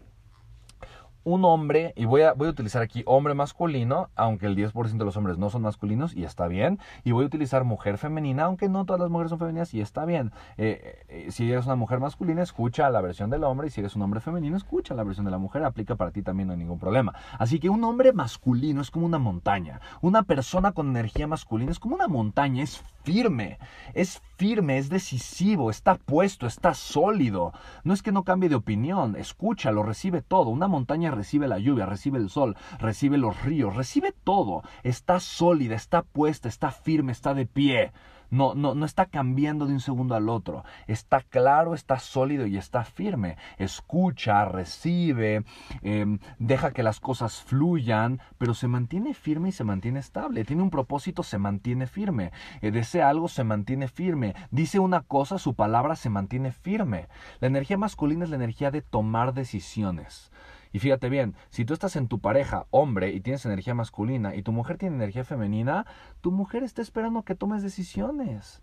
un 1.24 1.46
hombre, 1.46 1.94
y 1.96 2.06
voy 2.06 2.22
a, 2.22 2.34
voy 2.34 2.48
a 2.48 2.52
utilizar 2.52 2.82
aquí 2.82 3.04
hombre 3.06 3.34
masculino, 3.34 4.10
aunque 4.16 4.46
el 4.46 4.56
10% 4.56 4.98
de 4.98 5.06
los 5.06 5.18
hombres 5.18 5.38
no 5.38 5.50
son 5.50 5.62
masculinos, 5.62 6.16
y 6.16 6.24
está 6.24 6.48
bien. 6.48 6.80
Y 7.04 7.12
voy 7.12 7.24
a 7.24 7.28
utilizar 7.28 7.64
mujer 7.64 7.98
femenina, 7.98 8.44
aunque 8.44 8.70
no 8.70 8.86
todas 8.86 9.00
las 9.00 9.10
mujeres 9.10 9.30
son 9.30 9.40
femeninas, 9.40 9.74
y 9.74 9.82
está 9.82 10.06
bien. 10.06 10.32
Eh, 10.58 11.04
eh, 11.10 11.28
si 11.32 11.52
eres 11.52 11.66
una 11.66 11.76
mujer 11.76 12.00
masculina, 12.00 12.42
escucha 12.42 12.90
la 12.90 13.02
versión 13.02 13.30
del 13.30 13.44
hombre, 13.44 13.68
y 13.68 13.70
si 13.72 13.82
eres 13.82 13.96
un 13.96 14.02
hombre 14.02 14.22
femenino, 14.22 14.56
escucha 14.58 14.94
la 14.94 15.04
versión 15.04 15.26
de 15.26 15.32
la 15.32 15.38
mujer, 15.38 15.64
aplica 15.64 15.96
para 15.96 16.12
ti 16.12 16.22
también, 16.22 16.48
no 16.48 16.54
hay 16.54 16.60
ningún 16.60 16.80
problema. 16.80 17.14
Así 17.38 17.60
que 17.60 17.70
un 17.70 17.84
hombre 17.84 18.14
masculino 18.14 18.82
es 18.82 18.92
como 18.92 19.06
una 19.06 19.20
montaña. 19.20 19.82
Una 20.02 20.24
persona 20.24 20.72
con 20.72 20.90
energía 20.90 21.28
masculina 21.28 21.72
es 21.72 21.80
como 21.80 21.96
una 21.96 22.08
montaña, 22.08 22.64
es 22.64 22.84
firme, 23.04 23.58
es 23.94 24.22
firme, 24.38 24.78
es 24.78 24.90
decisivo, 24.90 25.70
está 25.72 25.96
puesto, 25.96 26.46
está 26.46 26.74
sólido. 26.74 27.54
No 27.84 27.94
es 27.94 28.02
que 28.02 28.12
no 28.12 28.24
cambie 28.24 28.50
de 28.50 28.56
opinión, 28.56 29.16
escucha, 29.16 29.72
lo 29.72 29.84
recibe 29.84 30.22
todo. 30.22 30.50
Una 30.50 30.68
montaña 30.68 31.12
recibe 31.18 31.48
la 31.48 31.60
lluvia, 31.60 31.86
recibe 31.86 32.20
el 32.20 32.30
sol, 32.30 32.56
recibe 32.80 33.18
los 33.18 33.44
ríos, 33.44 33.76
recibe 33.76 34.14
todo. 34.24 34.64
Está 34.84 35.20
sólida, 35.20 35.76
está 35.76 36.04
puesta, 36.04 36.48
está 36.48 36.72
firme, 36.72 37.12
está 37.12 37.34
de 37.34 37.46
pie. 37.46 37.92
No, 38.30 38.56
no, 38.56 38.76
no 38.76 38.86
está 38.86 39.06
cambiando 39.06 39.66
de 39.66 39.74
un 39.74 39.80
segundo 39.80 40.16
al 40.16 40.30
otro. 40.30 40.64
Está 40.88 41.22
claro, 41.22 41.74
está 41.74 42.00
sólido 42.00 42.46
y 42.46 42.58
está 42.58 42.84
firme. 42.84 43.38
Escucha, 43.58 44.44
recibe, 44.46 45.46
em, 45.82 46.20
deja 46.38 46.72
que 46.72 46.84
las 46.84 47.00
cosas 47.00 47.42
fluyan, 47.42 48.20
pero 48.38 48.54
se 48.54 48.68
mantiene 48.68 49.14
firme 49.14 49.50
y 49.50 49.54
se 49.54 49.64
mantiene 49.64 50.00
estable. 50.00 50.44
Tiene 50.44 50.64
un 50.64 50.70
propósito, 50.70 51.24
se 51.24 51.38
mantiene 51.38 51.88
firme. 51.88 52.32
Eh, 52.62 52.72
desea 52.72 53.10
algo, 53.10 53.28
se 53.30 53.44
mantiene 53.44 53.88
firme. 53.88 54.36
Dice 54.52 54.80
una 54.80 55.02
cosa, 55.02 55.40
su 55.40 55.54
palabra 55.56 55.96
se 55.96 56.10
mantiene 56.10 56.52
firme. 56.52 57.08
La 57.40 57.48
energía 57.48 57.78
masculina 57.78 58.26
es 58.26 58.30
la 58.30 58.36
energía 58.36 58.72
de 58.72 58.82
tomar 58.82 59.34
decisiones. 59.34 60.32
Y 60.72 60.80
fíjate 60.80 61.10
bien, 61.10 61.36
si 61.50 61.66
tú 61.66 61.74
estás 61.74 61.96
en 61.96 62.08
tu 62.08 62.20
pareja, 62.20 62.66
hombre, 62.72 63.12
y 63.12 63.22
tienes 63.22 63.46
energía 63.46 63.74
masculina, 63.74 64.36
y 64.36 64.44
tu 64.44 64.52
mujer 64.52 64.78
tiene 64.78 64.96
energía 64.96 65.24
femenina, 65.24 65.86
tu 66.22 66.32
mujer 66.32 66.64
está 66.64 66.82
esperando 66.82 67.24
que 67.24 67.36
tomes 67.36 67.64
decisiones 67.64 68.62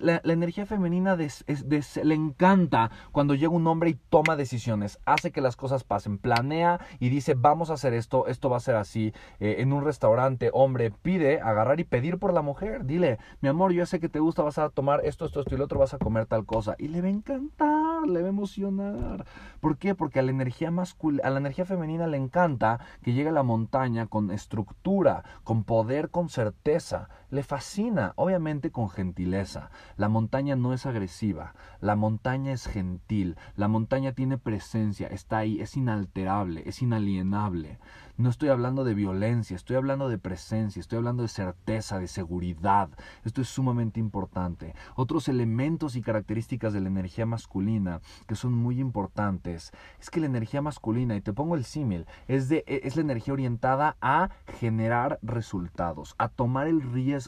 la, 0.00 0.20
energía 0.24 0.66
femenina 0.66 1.16
le 1.16 2.14
encanta 2.14 2.90
cuando 3.12 3.34
llega 3.34 3.52
un 3.52 3.66
hombre 3.66 3.90
y 3.90 3.98
toma 4.10 4.36
decisiones, 4.36 4.98
hace 5.04 5.32
que 5.32 5.40
las 5.40 5.56
cosas 5.56 5.84
pasen, 5.84 6.18
planea 6.18 6.80
y 6.98 7.08
dice 7.08 7.34
vamos 7.34 7.70
a 7.70 7.74
hacer 7.74 7.94
esto, 7.94 8.26
esto 8.26 8.50
va 8.50 8.56
a 8.56 8.60
ser 8.60 8.76
así. 8.76 9.12
Eh, 9.40 9.56
en 9.58 9.72
un 9.72 9.84
restaurante, 9.84 10.50
hombre, 10.52 10.90
pide, 10.90 11.40
agarrar 11.40 11.80
y 11.80 11.84
pedir 11.84 12.18
por 12.18 12.32
la 12.32 12.42
mujer. 12.42 12.84
Dile, 12.84 13.18
mi 13.40 13.48
amor, 13.48 13.72
yo 13.72 13.86
sé 13.86 14.00
que 14.00 14.08
te 14.08 14.18
gusta, 14.18 14.42
vas 14.42 14.58
a 14.58 14.70
tomar 14.70 15.04
esto, 15.04 15.26
esto, 15.26 15.40
esto 15.40 15.54
y 15.54 15.58
lo 15.58 15.64
otro, 15.64 15.78
vas 15.78 15.94
a 15.94 15.98
comer 15.98 16.26
tal 16.26 16.44
cosa. 16.44 16.74
Y 16.78 16.88
le 16.88 17.00
va 17.00 17.08
a 17.08 17.10
encantar, 17.10 18.06
le 18.08 18.20
va 18.20 18.26
a 18.26 18.30
emocionar. 18.30 19.24
¿Por 19.60 19.78
qué? 19.78 19.94
Porque 19.94 20.18
a 20.18 20.22
la 20.22 20.30
energía 20.30 20.70
masculina, 20.70 21.26
a 21.26 21.30
la 21.30 21.38
energía 21.38 21.64
femenina 21.64 22.06
le 22.06 22.16
encanta 22.16 22.80
que 23.02 23.12
llegue 23.12 23.28
a 23.28 23.32
la 23.32 23.42
montaña 23.42 24.06
con 24.06 24.30
estructura, 24.30 25.24
con 25.44 25.64
poder, 25.64 26.10
con 26.10 26.28
certeza. 26.28 27.08
Le 27.30 27.42
fascina, 27.42 28.12
obviamente 28.16 28.70
con 28.70 28.88
gentileza. 28.88 29.53
La 29.96 30.08
montaña 30.08 30.56
no 30.56 30.72
es 30.72 30.86
agresiva, 30.86 31.54
la 31.80 31.96
montaña 31.96 32.52
es 32.52 32.66
gentil, 32.66 33.36
la 33.56 33.68
montaña 33.68 34.12
tiene 34.12 34.38
presencia, 34.38 35.06
está 35.08 35.38
ahí, 35.38 35.60
es 35.60 35.76
inalterable, 35.76 36.62
es 36.66 36.82
inalienable. 36.82 37.78
No 38.16 38.30
estoy 38.30 38.48
hablando 38.50 38.84
de 38.84 38.94
violencia, 38.94 39.56
estoy 39.56 39.74
hablando 39.74 40.08
de 40.08 40.18
presencia, 40.18 40.78
estoy 40.78 40.98
hablando 40.98 41.24
de 41.24 41.28
certeza, 41.28 41.98
de 41.98 42.06
seguridad. 42.06 42.88
Esto 43.24 43.40
es 43.40 43.48
sumamente 43.48 43.98
importante. 43.98 44.76
Otros 44.94 45.28
elementos 45.28 45.96
y 45.96 46.02
características 46.02 46.72
de 46.72 46.80
la 46.80 46.86
energía 46.86 47.26
masculina 47.26 48.00
que 48.28 48.36
son 48.36 48.52
muy 48.52 48.78
importantes 48.78 49.72
es 49.98 50.10
que 50.10 50.20
la 50.20 50.26
energía 50.26 50.62
masculina, 50.62 51.16
y 51.16 51.22
te 51.22 51.32
pongo 51.32 51.56
el 51.56 51.64
símil, 51.64 52.06
es, 52.28 52.48
e, 52.52 52.62
es 52.66 52.94
la 52.94 53.02
energía 53.02 53.34
orientada 53.34 53.96
a 54.00 54.30
generar 54.60 55.18
resultados, 55.20 56.14
a 56.16 56.28
tomar, 56.28 56.68
el 56.68 56.82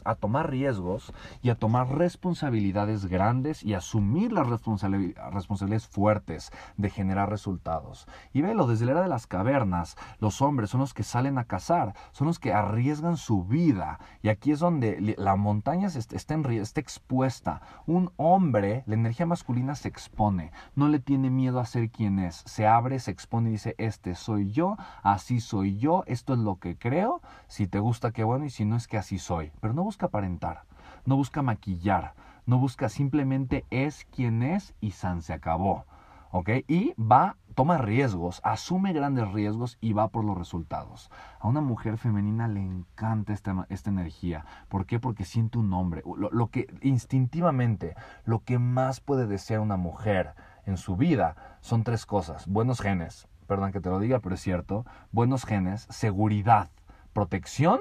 a 0.05 0.15
tomar 0.15 0.49
riesgos 0.49 1.13
y 1.41 1.49
a 1.49 1.55
tomar 1.55 1.97
responsabilidades 1.97 3.07
grandes 3.07 3.61
y 3.61 3.73
asumir 3.73 4.31
las 4.31 4.47
responsabilidades 4.47 5.87
fuertes 5.87 6.49
de 6.77 6.89
generar 6.89 7.29
resultados. 7.29 8.07
Y 8.31 8.41
velo, 8.41 8.67
desde 8.67 8.85
la 8.85 8.91
era 8.91 9.01
de 9.01 9.09
las 9.09 9.27
cavernas, 9.27 9.97
los 10.19 10.41
hombres 10.41 10.69
son 10.69 10.76
los 10.79 10.93
que 10.93 11.03
salen 11.03 11.37
a 11.37 11.45
cazar, 11.45 11.93
son 12.11 12.27
los 12.27 12.39
que 12.39 12.53
arriesgan 12.53 13.17
su 13.17 13.43
vida. 13.43 13.99
Y 14.21 14.29
aquí 14.29 14.51
es 14.51 14.59
donde 14.59 15.15
la 15.17 15.35
montaña 15.35 15.87
está, 15.87 16.33
en, 16.33 16.45
está 16.51 16.79
expuesta. 16.79 17.61
Un 17.85 18.11
hombre, 18.17 18.83
la 18.85 18.95
energía 18.95 19.25
masculina 19.25 19.75
se 19.75 19.87
expone, 19.87 20.51
no 20.75 20.87
le 20.87 20.99
tiene 20.99 21.29
miedo 21.29 21.59
a 21.59 21.65
ser 21.65 21.89
quien 21.89 22.19
es, 22.19 22.43
se 22.45 22.67
abre, 22.67 22.99
se 22.99 23.11
expone 23.11 23.49
y 23.49 23.53
dice, 23.53 23.75
este 23.77 24.15
soy 24.15 24.51
yo, 24.51 24.77
así 25.03 25.39
soy 25.39 25.77
yo, 25.77 26.03
esto 26.07 26.33
es 26.33 26.39
lo 26.39 26.57
que 26.57 26.77
creo, 26.77 27.21
si 27.47 27.67
te 27.67 27.79
gusta, 27.79 28.11
qué 28.11 28.23
bueno, 28.23 28.45
y 28.45 28.49
si 28.49 28.65
no 28.65 28.75
es 28.75 28.87
que 28.87 28.97
así 28.97 29.17
soy. 29.19 29.51
Pero 29.61 29.73
no 29.73 29.83
busca 29.83 30.07
aparentar, 30.07 30.63
no 31.05 31.15
busca 31.15 31.41
maquillar, 31.41 32.13
no 32.45 32.57
busca 32.57 32.89
simplemente 32.89 33.65
es 33.69 34.05
quien 34.05 34.41
es 34.41 34.73
y 34.79 34.91
san 34.91 35.21
se 35.21 35.33
acabó. 35.33 35.85
¿Ok? 36.31 36.49
Y 36.67 36.93
va 37.01 37.37
toma 37.57 37.79
riesgos, 37.79 38.39
asume 38.43 38.93
grandes 38.93 39.31
riesgos 39.31 39.79
y 39.81 39.93
va 39.93 40.09
por 40.09 40.23
los 40.23 40.37
resultados. 40.37 41.09
A 41.39 41.47
una 41.47 41.59
mujer 41.59 41.97
femenina 41.97 42.47
le 42.47 42.61
encanta 42.61 43.33
esta, 43.33 43.65
esta 43.69 43.89
energía. 43.89 44.45
¿Por 44.69 44.85
qué? 44.85 44.99
Porque 44.99 45.25
siente 45.25 45.57
un 45.57 45.73
hombre. 45.73 46.03
Lo, 46.05 46.51
que 46.51 46.67
instintivamente, 46.83 47.95
lo 48.25 48.43
que 48.43 48.59
más 48.59 48.99
puede 48.99 49.25
desear 49.25 49.61
una 49.61 49.75
mujer 49.75 50.35
en 50.67 50.77
su 50.77 50.97
vida 50.97 51.57
son 51.61 51.83
tres 51.83 52.05
cosas. 52.05 52.45
Buenos 52.45 52.79
genes, 52.79 53.27
perdón 53.47 53.71
que 53.71 53.81
te 53.81 53.89
lo 53.89 53.97
diga, 53.97 54.19
pero 54.19 54.35
es 54.35 54.41
cierto. 54.41 54.85
Buenos 55.11 55.43
genes, 55.43 55.87
seguridad, 55.89 56.69
protección 57.11 57.79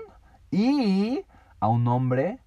y 0.51 1.27
a 1.61 1.69
un 1.69 1.87
hombre 1.87 2.41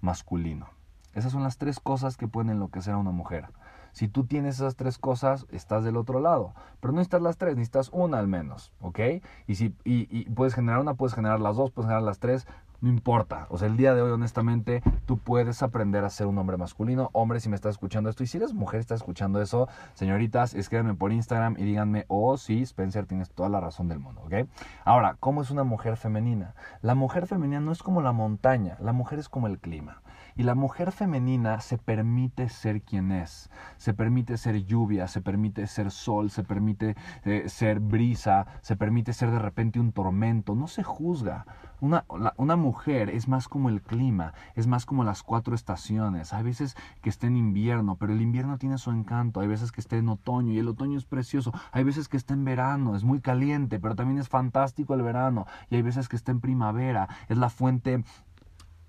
masculino. 0.00 0.70
Esas 1.12 1.32
son 1.32 1.42
las 1.42 1.58
tres 1.58 1.78
cosas 1.78 2.16
que 2.16 2.26
pueden 2.26 2.52
enloquecer 2.52 2.94
a 2.94 2.98
una 2.98 3.10
mujer. 3.10 3.50
Si 3.92 4.08
tú 4.08 4.24
tienes 4.24 4.56
esas 4.56 4.76
tres 4.76 4.98
cosas, 4.98 5.46
estás 5.50 5.84
del 5.84 5.96
otro 5.96 6.20
lado. 6.20 6.54
Pero 6.80 6.92
no 6.92 6.98
necesitas 6.98 7.22
las 7.22 7.36
tres, 7.36 7.56
necesitas 7.56 7.90
una 7.92 8.18
al 8.18 8.28
menos, 8.28 8.72
¿ok? 8.80 8.98
Y 9.46 9.54
si 9.56 9.74
y, 9.84 10.28
puedes 10.30 10.54
generar 10.54 10.80
una, 10.80 10.94
puedes 10.94 11.14
generar 11.14 11.40
las 11.40 11.56
dos, 11.56 11.70
puedes 11.70 11.86
generar 11.86 12.02
las 12.02 12.18
tres, 12.18 12.46
no 12.80 12.88
importa. 12.88 13.46
O 13.50 13.58
sea, 13.58 13.68
el 13.68 13.76
día 13.76 13.94
de 13.94 14.02
hoy, 14.02 14.10
honestamente, 14.10 14.82
tú 15.06 15.18
puedes 15.18 15.62
aprender 15.62 16.04
a 16.04 16.10
ser 16.10 16.26
un 16.26 16.38
hombre 16.38 16.56
masculino. 16.56 17.10
Hombre, 17.12 17.40
si 17.40 17.48
me 17.48 17.56
estás 17.56 17.72
escuchando 17.72 18.08
esto, 18.08 18.22
y 18.22 18.26
si 18.26 18.38
eres 18.38 18.54
mujer, 18.54 18.80
estás 18.80 19.00
escuchando 19.00 19.40
eso, 19.42 19.68
señoritas, 19.94 20.54
escríbanme 20.54 20.94
por 20.94 21.12
Instagram 21.12 21.56
y 21.58 21.64
díganme, 21.64 22.06
oh, 22.08 22.36
sí, 22.38 22.62
Spencer, 22.62 23.06
tienes 23.06 23.30
toda 23.30 23.48
la 23.48 23.60
razón 23.60 23.88
del 23.88 23.98
mundo, 23.98 24.22
¿ok? 24.24 24.48
Ahora, 24.84 25.16
¿cómo 25.20 25.42
es 25.42 25.50
una 25.50 25.64
mujer 25.64 25.96
femenina? 25.96 26.54
La 26.80 26.94
mujer 26.94 27.26
femenina 27.26 27.60
no 27.60 27.72
es 27.72 27.82
como 27.82 28.00
la 28.00 28.12
montaña, 28.12 28.76
la 28.80 28.92
mujer 28.92 29.18
es 29.18 29.28
como 29.28 29.46
el 29.46 29.58
clima. 29.58 30.00
Y 30.40 30.42
la 30.42 30.54
mujer 30.54 30.90
femenina 30.90 31.60
se 31.60 31.76
permite 31.76 32.48
ser 32.48 32.80
quien 32.80 33.12
es, 33.12 33.50
se 33.76 33.92
permite 33.92 34.38
ser 34.38 34.64
lluvia, 34.64 35.06
se 35.06 35.20
permite 35.20 35.66
ser 35.66 35.90
sol, 35.90 36.30
se 36.30 36.44
permite 36.44 36.96
eh, 37.24 37.50
ser 37.50 37.78
brisa, 37.78 38.46
se 38.62 38.74
permite 38.74 39.12
ser 39.12 39.30
de 39.32 39.38
repente 39.38 39.78
un 39.78 39.92
tormento, 39.92 40.54
no 40.54 40.66
se 40.66 40.82
juzga. 40.82 41.44
Una, 41.82 42.06
una, 42.36 42.56
mujer 42.56 43.10
es 43.10 43.28
más 43.28 43.48
como 43.48 43.68
el 43.68 43.82
clima, 43.82 44.32
es 44.54 44.66
más 44.66 44.86
como 44.86 45.04
las 45.04 45.22
cuatro 45.22 45.54
estaciones. 45.54 46.32
Hay 46.32 46.42
veces 46.42 46.74
que 47.02 47.10
esté 47.10 47.26
en 47.26 47.36
invierno, 47.36 47.96
pero 47.96 48.12
el 48.12 48.20
invierno 48.20 48.56
tiene 48.56 48.76
su 48.78 48.90
encanto. 48.90 49.40
Hay 49.40 49.48
veces 49.48 49.72
que 49.72 49.80
esté 49.80 49.96
en 49.96 50.08
otoño 50.08 50.52
y 50.52 50.58
el 50.58 50.68
otoño 50.68 50.98
es 50.98 51.06
precioso. 51.06 51.52
Hay 51.72 51.84
veces 51.84 52.08
que 52.08 52.18
esté 52.18 52.34
en 52.34 52.44
verano, 52.44 52.96
es 52.96 53.04
muy 53.04 53.20
caliente, 53.20 53.78
pero 53.78 53.94
también 53.94 54.18
es 54.18 54.28
fantástico 54.28 54.94
el 54.94 55.02
verano. 55.02 55.46
Y 55.70 55.76
hay 55.76 55.82
veces 55.82 56.08
que 56.08 56.16
esté 56.16 56.32
en 56.32 56.40
primavera, 56.40 57.08
es 57.28 57.38
la 57.38 57.48
fuente 57.48 58.04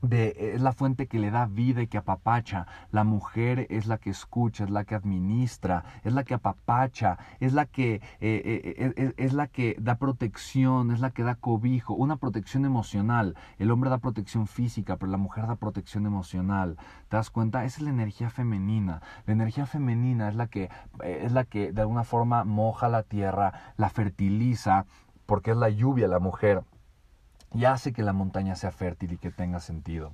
es 0.09 0.61
la 0.61 0.73
fuente 0.73 1.07
que 1.07 1.19
le 1.19 1.31
da 1.31 1.45
vida 1.45 1.81
y 1.81 1.87
que 1.87 1.97
apapacha. 1.97 2.67
La 2.91 3.03
mujer 3.03 3.67
es 3.69 3.85
la 3.85 3.97
que 3.97 4.09
escucha, 4.09 4.63
es 4.63 4.69
la 4.69 4.83
que 4.83 4.95
administra, 4.95 5.83
es 6.03 6.13
la 6.13 6.23
que 6.23 6.33
apapacha, 6.33 7.17
es 7.39 7.53
la 7.53 7.65
que, 7.65 7.95
eh, 7.95 8.01
eh, 8.19 8.93
eh, 8.97 9.13
es, 9.17 9.33
la 9.33 9.47
que 9.47 9.75
da 9.79 9.95
protección, 9.95 10.91
es 10.91 10.99
la 10.99 11.11
que 11.11 11.23
da 11.23 11.35
cobijo, 11.35 11.93
una 11.93 12.17
protección 12.17 12.65
emocional. 12.65 13.35
El 13.59 13.71
hombre 13.71 13.89
da 13.89 13.99
protección 13.99 14.47
física, 14.47 14.97
pero 14.97 15.11
la 15.11 15.17
mujer 15.17 15.47
da 15.47 15.55
protección 15.55 16.05
emocional. 16.05 16.77
¿Te 17.09 17.17
das 17.17 17.29
cuenta? 17.29 17.65
Esa 17.65 17.77
es 17.77 17.83
la 17.83 17.89
energía 17.91 18.29
femenina. 18.29 19.01
La 19.25 19.33
energía 19.33 19.65
femenina 19.65 20.29
es 20.29 20.35
la 20.35 20.47
que, 20.47 20.69
es 21.03 21.31
la 21.31 21.43
que 21.45 21.71
de 21.71 21.81
alguna 21.81 22.03
forma 22.03 22.43
moja 22.43 22.89
la 22.89 23.03
tierra, 23.03 23.73
la 23.77 23.89
fertiliza, 23.89 24.85
porque 25.25 25.51
es 25.51 25.57
la 25.57 25.69
lluvia 25.69 26.07
la 26.07 26.19
mujer 26.19 26.63
y 27.53 27.65
hace 27.65 27.93
que 27.93 28.03
la 28.03 28.13
montaña 28.13 28.55
sea 28.55 28.71
fértil 28.71 29.13
y 29.13 29.17
que 29.17 29.31
tenga 29.31 29.59
sentido. 29.59 30.13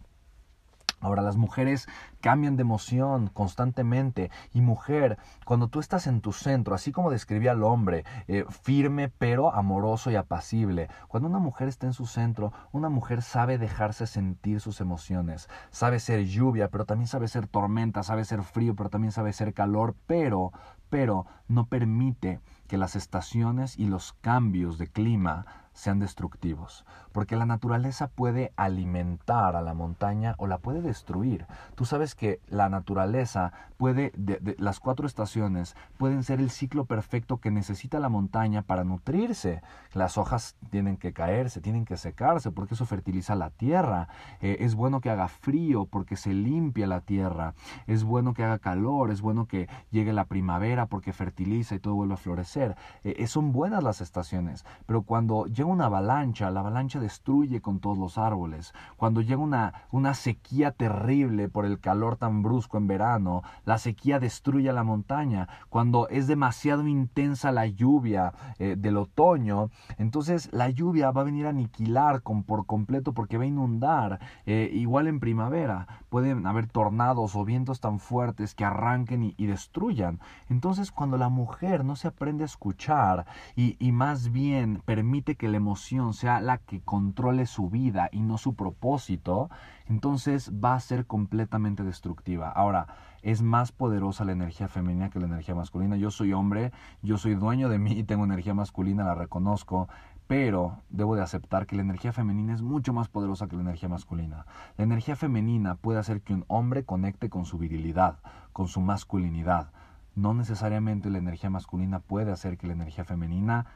Ahora 1.00 1.22
las 1.22 1.38
mujeres 1.38 1.88
cambian 2.22 2.56
de 2.56 2.62
emoción 2.62 3.28
constantemente 3.28 4.32
y 4.52 4.62
mujer, 4.62 5.20
cuando 5.46 5.68
tú 5.68 5.80
estás 5.80 6.08
en 6.08 6.22
tu 6.22 6.34
centro, 6.34 6.74
así 6.74 6.92
como 6.92 7.12
describía 7.12 7.52
al 7.52 7.62
hombre, 7.62 8.04
eh, 8.28 8.46
firme 8.50 9.08
pero 9.10 9.54
amoroso 9.54 10.10
y 10.10 10.16
apacible, 10.16 10.90
cuando 11.08 11.30
una 11.30 11.38
mujer 11.38 11.68
está 11.68 11.86
en 11.86 11.94
su 11.94 12.08
centro, 12.08 12.52
una 12.72 12.90
mujer 12.90 13.22
sabe 13.22 13.60
dejarse 13.60 14.08
sentir 14.08 14.60
sus 14.60 14.82
emociones, 14.82 15.50
sabe 15.70 16.00
ser 16.00 16.26
lluvia, 16.26 16.70
pero 16.70 16.86
también 16.86 17.08
sabe 17.08 17.28
ser 17.28 17.46
tormenta, 17.46 18.02
sabe 18.02 18.26
ser 18.26 18.42
frío, 18.42 18.76
pero 18.76 18.90
también 18.90 19.12
sabe 19.12 19.34
ser 19.34 19.54
calor, 19.54 19.96
pero, 20.08 20.52
pero 20.90 21.28
no 21.48 21.68
permite 21.68 22.40
que 22.68 22.78
las 22.78 22.96
estaciones 22.96 23.78
y 23.78 23.86
los 23.86 24.14
cambios 24.14 24.80
de 24.80 24.88
clima 24.88 25.46
sean 25.78 26.00
destructivos, 26.00 26.86
porque 27.12 27.36
la 27.36 27.46
naturaleza 27.46 28.08
puede 28.08 28.52
alimentar 28.56 29.56
a 29.56 29.62
la 29.62 29.76
montaña 29.76 30.34
o 30.40 30.48
la 30.48 30.58
puede 30.58 30.82
destruir. 30.82 31.46
Tú 31.76 31.86
sabes 31.86 32.16
que 32.16 32.42
la 32.48 32.68
naturaleza 32.68 33.54
puede, 33.78 34.12
de, 34.18 34.56
las 34.58 34.80
cuatro 34.80 35.06
estaciones 35.06 35.76
pueden 35.98 36.24
ser 36.24 36.40
el 36.40 36.50
ciclo 36.50 36.86
perfecto 36.86 37.38
que 37.38 37.52
necesita 37.52 38.00
la 38.00 38.10
montaña 38.10 38.64
para 38.64 38.84
nutrirse. 38.84 39.62
Las 39.94 40.18
hojas 40.18 40.56
tienen 40.72 40.98
que 40.98 41.14
caerse, 41.14 41.62
tienen 41.62 41.86
que 41.86 41.98
secarse, 41.98 42.50
porque 42.50 42.74
eso 42.74 42.88
fertiliza 42.88 43.36
la 43.36 43.52
tierra. 43.52 44.08
Eh, 44.42 44.58
es 44.62 44.74
bueno 44.74 45.00
que 45.00 45.12
haga 45.12 45.28
frío 45.28 45.86
porque 45.86 46.16
se 46.16 46.34
limpia 46.34 46.88
la 46.88 47.02
tierra. 47.02 47.54
Es 47.86 48.04
bueno 48.04 48.34
que 48.34 48.44
haga 48.44 48.58
calor, 48.58 49.12
es 49.12 49.22
bueno 49.22 49.46
que 49.46 49.70
llegue 49.92 50.12
la 50.12 50.26
primavera 50.26 50.88
porque 50.88 51.14
fertiliza 51.14 51.76
y 51.76 51.80
todo 51.80 51.94
vuelve 51.94 52.16
a 52.16 52.18
florecer. 52.18 52.76
Eh, 53.04 53.28
son 53.28 53.52
buenas 53.52 53.84
las 53.84 54.02
estaciones, 54.02 54.66
pero 54.88 55.04
cuando 55.04 55.46
llega 55.46 55.67
una 55.68 55.86
avalancha, 55.86 56.52
la 56.52 56.62
avalancha 56.62 57.00
destruye 57.00 57.62
con 57.62 57.80
todos 57.80 57.98
los 57.98 58.18
árboles. 58.18 58.74
Cuando 58.96 59.22
llega 59.22 59.42
una, 59.42 59.74
una 59.92 60.14
sequía 60.14 60.72
terrible 60.72 61.50
por 61.50 61.66
el 61.66 61.80
calor 61.80 62.18
tan 62.18 62.44
brusco 62.44 62.78
en 62.78 62.88
verano, 62.88 63.44
la 63.66 63.78
sequía 63.78 64.20
destruye 64.20 64.72
la 64.74 64.84
montaña. 64.84 65.48
Cuando 65.70 66.08
es 66.10 66.28
demasiado 66.28 66.88
intensa 66.88 67.52
la 67.52 67.68
lluvia 67.68 68.34
eh, 68.60 68.76
del 68.78 68.98
otoño, 68.98 69.70
entonces 69.98 70.50
la 70.52 70.70
lluvia 70.70 71.12
va 71.12 71.22
a 71.22 71.26
venir 71.26 71.46
a 71.46 71.50
aniquilar 71.50 72.22
con, 72.22 72.44
por 72.44 72.66
completo 72.66 73.14
porque 73.14 73.38
va 73.38 73.44
a 73.44 73.48
inundar. 73.48 74.20
Eh, 74.46 74.70
igual 74.74 75.08
en 75.08 75.20
primavera 75.20 75.88
pueden 76.10 76.46
haber 76.48 76.68
tornados 76.68 77.36
o 77.36 77.46
vientos 77.46 77.80
tan 77.80 78.00
fuertes 78.00 78.56
que 78.56 78.66
arranquen 78.66 79.34
y, 79.38 79.48
destruyan. 79.48 80.20
Entonces 80.50 80.92
cuando 80.92 81.18
la 81.18 81.30
mujer 81.30 81.86
no 81.86 81.96
se 81.96 82.10
aprende 82.10 82.44
a 82.44 82.46
escuchar 82.46 83.26
y, 83.56 83.78
y 83.80 83.92
más 83.92 84.32
bien 84.32 84.82
permite 84.86 85.36
que 85.36 85.48
emoción 85.58 86.14
sea 86.14 86.40
la 86.40 86.58
que 86.58 86.82
controle 86.82 87.46
su 87.46 87.70
vida 87.70 88.10
y 88.12 88.22
no 88.22 88.38
su 88.38 88.56
propósito, 88.56 89.50
entonces 89.88 90.52
va 90.54 90.76
a 90.76 90.80
ser 90.80 91.06
completamente 91.06 91.84
destructiva. 91.84 92.50
Ahora, 92.50 92.88
es 93.22 93.42
más 93.42 93.72
poderosa 93.72 94.24
la 94.24 94.32
energía 94.32 94.68
femenina 94.68 95.10
que 95.10 95.20
la 95.20 95.26
energía 95.26 95.56
masculina. 95.56 95.98
Yo 95.98 96.12
soy 96.12 96.34
hombre, 96.34 96.72
yo 97.02 97.18
soy 97.18 97.36
dueño 97.36 97.68
de 97.68 97.80
mí 97.80 97.92
y 97.92 98.04
tengo 98.04 98.24
energía 98.24 98.54
masculina, 98.54 99.04
la 99.04 99.16
reconozco, 99.16 99.90
pero 100.28 100.84
debo 100.90 101.16
de 101.16 101.24
aceptar 101.24 101.66
que 101.66 101.76
la 101.76 101.82
energía 101.82 102.14
femenina 102.14 102.54
es 102.54 102.62
mucho 102.62 102.94
más 102.94 103.08
poderosa 103.08 103.48
que 103.48 103.56
la 103.56 103.64
energía 103.64 103.90
masculina. 103.90 104.46
La 104.78 104.84
energía 104.84 105.16
femenina 105.16 105.76
puede 105.76 106.00
hacer 106.00 106.22
que 106.22 106.34
un 106.34 106.46
hombre 106.48 106.84
conecte 106.84 107.30
con 107.30 107.46
su 107.46 107.58
virilidad, 107.58 108.20
con 108.54 108.68
su 108.68 108.82
masculinidad. 108.82 109.72
No 110.16 110.34
necesariamente 110.34 111.10
la 111.10 111.20
energía 111.20 111.50
masculina 111.50 112.00
puede 112.00 112.32
hacer 112.32 112.58
que 112.58 112.68
la 112.68 112.74
energía 112.74 113.06
femenina 113.06 113.68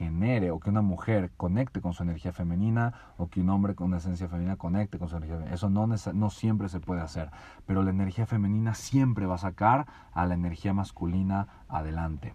genere 0.00 0.50
o 0.50 0.58
que 0.58 0.70
una 0.70 0.80
mujer 0.80 1.30
conecte 1.36 1.82
con 1.82 1.92
su 1.92 2.02
energía 2.02 2.32
femenina 2.32 2.94
o 3.18 3.28
que 3.28 3.42
un 3.42 3.50
hombre 3.50 3.74
con 3.74 3.88
una 3.88 3.98
esencia 3.98 4.28
femenina 4.28 4.56
conecte 4.56 4.98
con 4.98 5.08
su 5.08 5.16
energía 5.16 5.36
femenina. 5.36 5.54
Eso 5.54 5.68
no, 5.68 5.86
no 5.86 6.30
siempre 6.30 6.70
se 6.70 6.80
puede 6.80 7.02
hacer, 7.02 7.30
pero 7.66 7.82
la 7.82 7.90
energía 7.90 8.24
femenina 8.24 8.72
siempre 8.72 9.26
va 9.26 9.34
a 9.34 9.38
sacar 9.38 9.86
a 10.14 10.24
la 10.24 10.32
energía 10.32 10.72
masculina 10.72 11.48
adelante. 11.68 12.32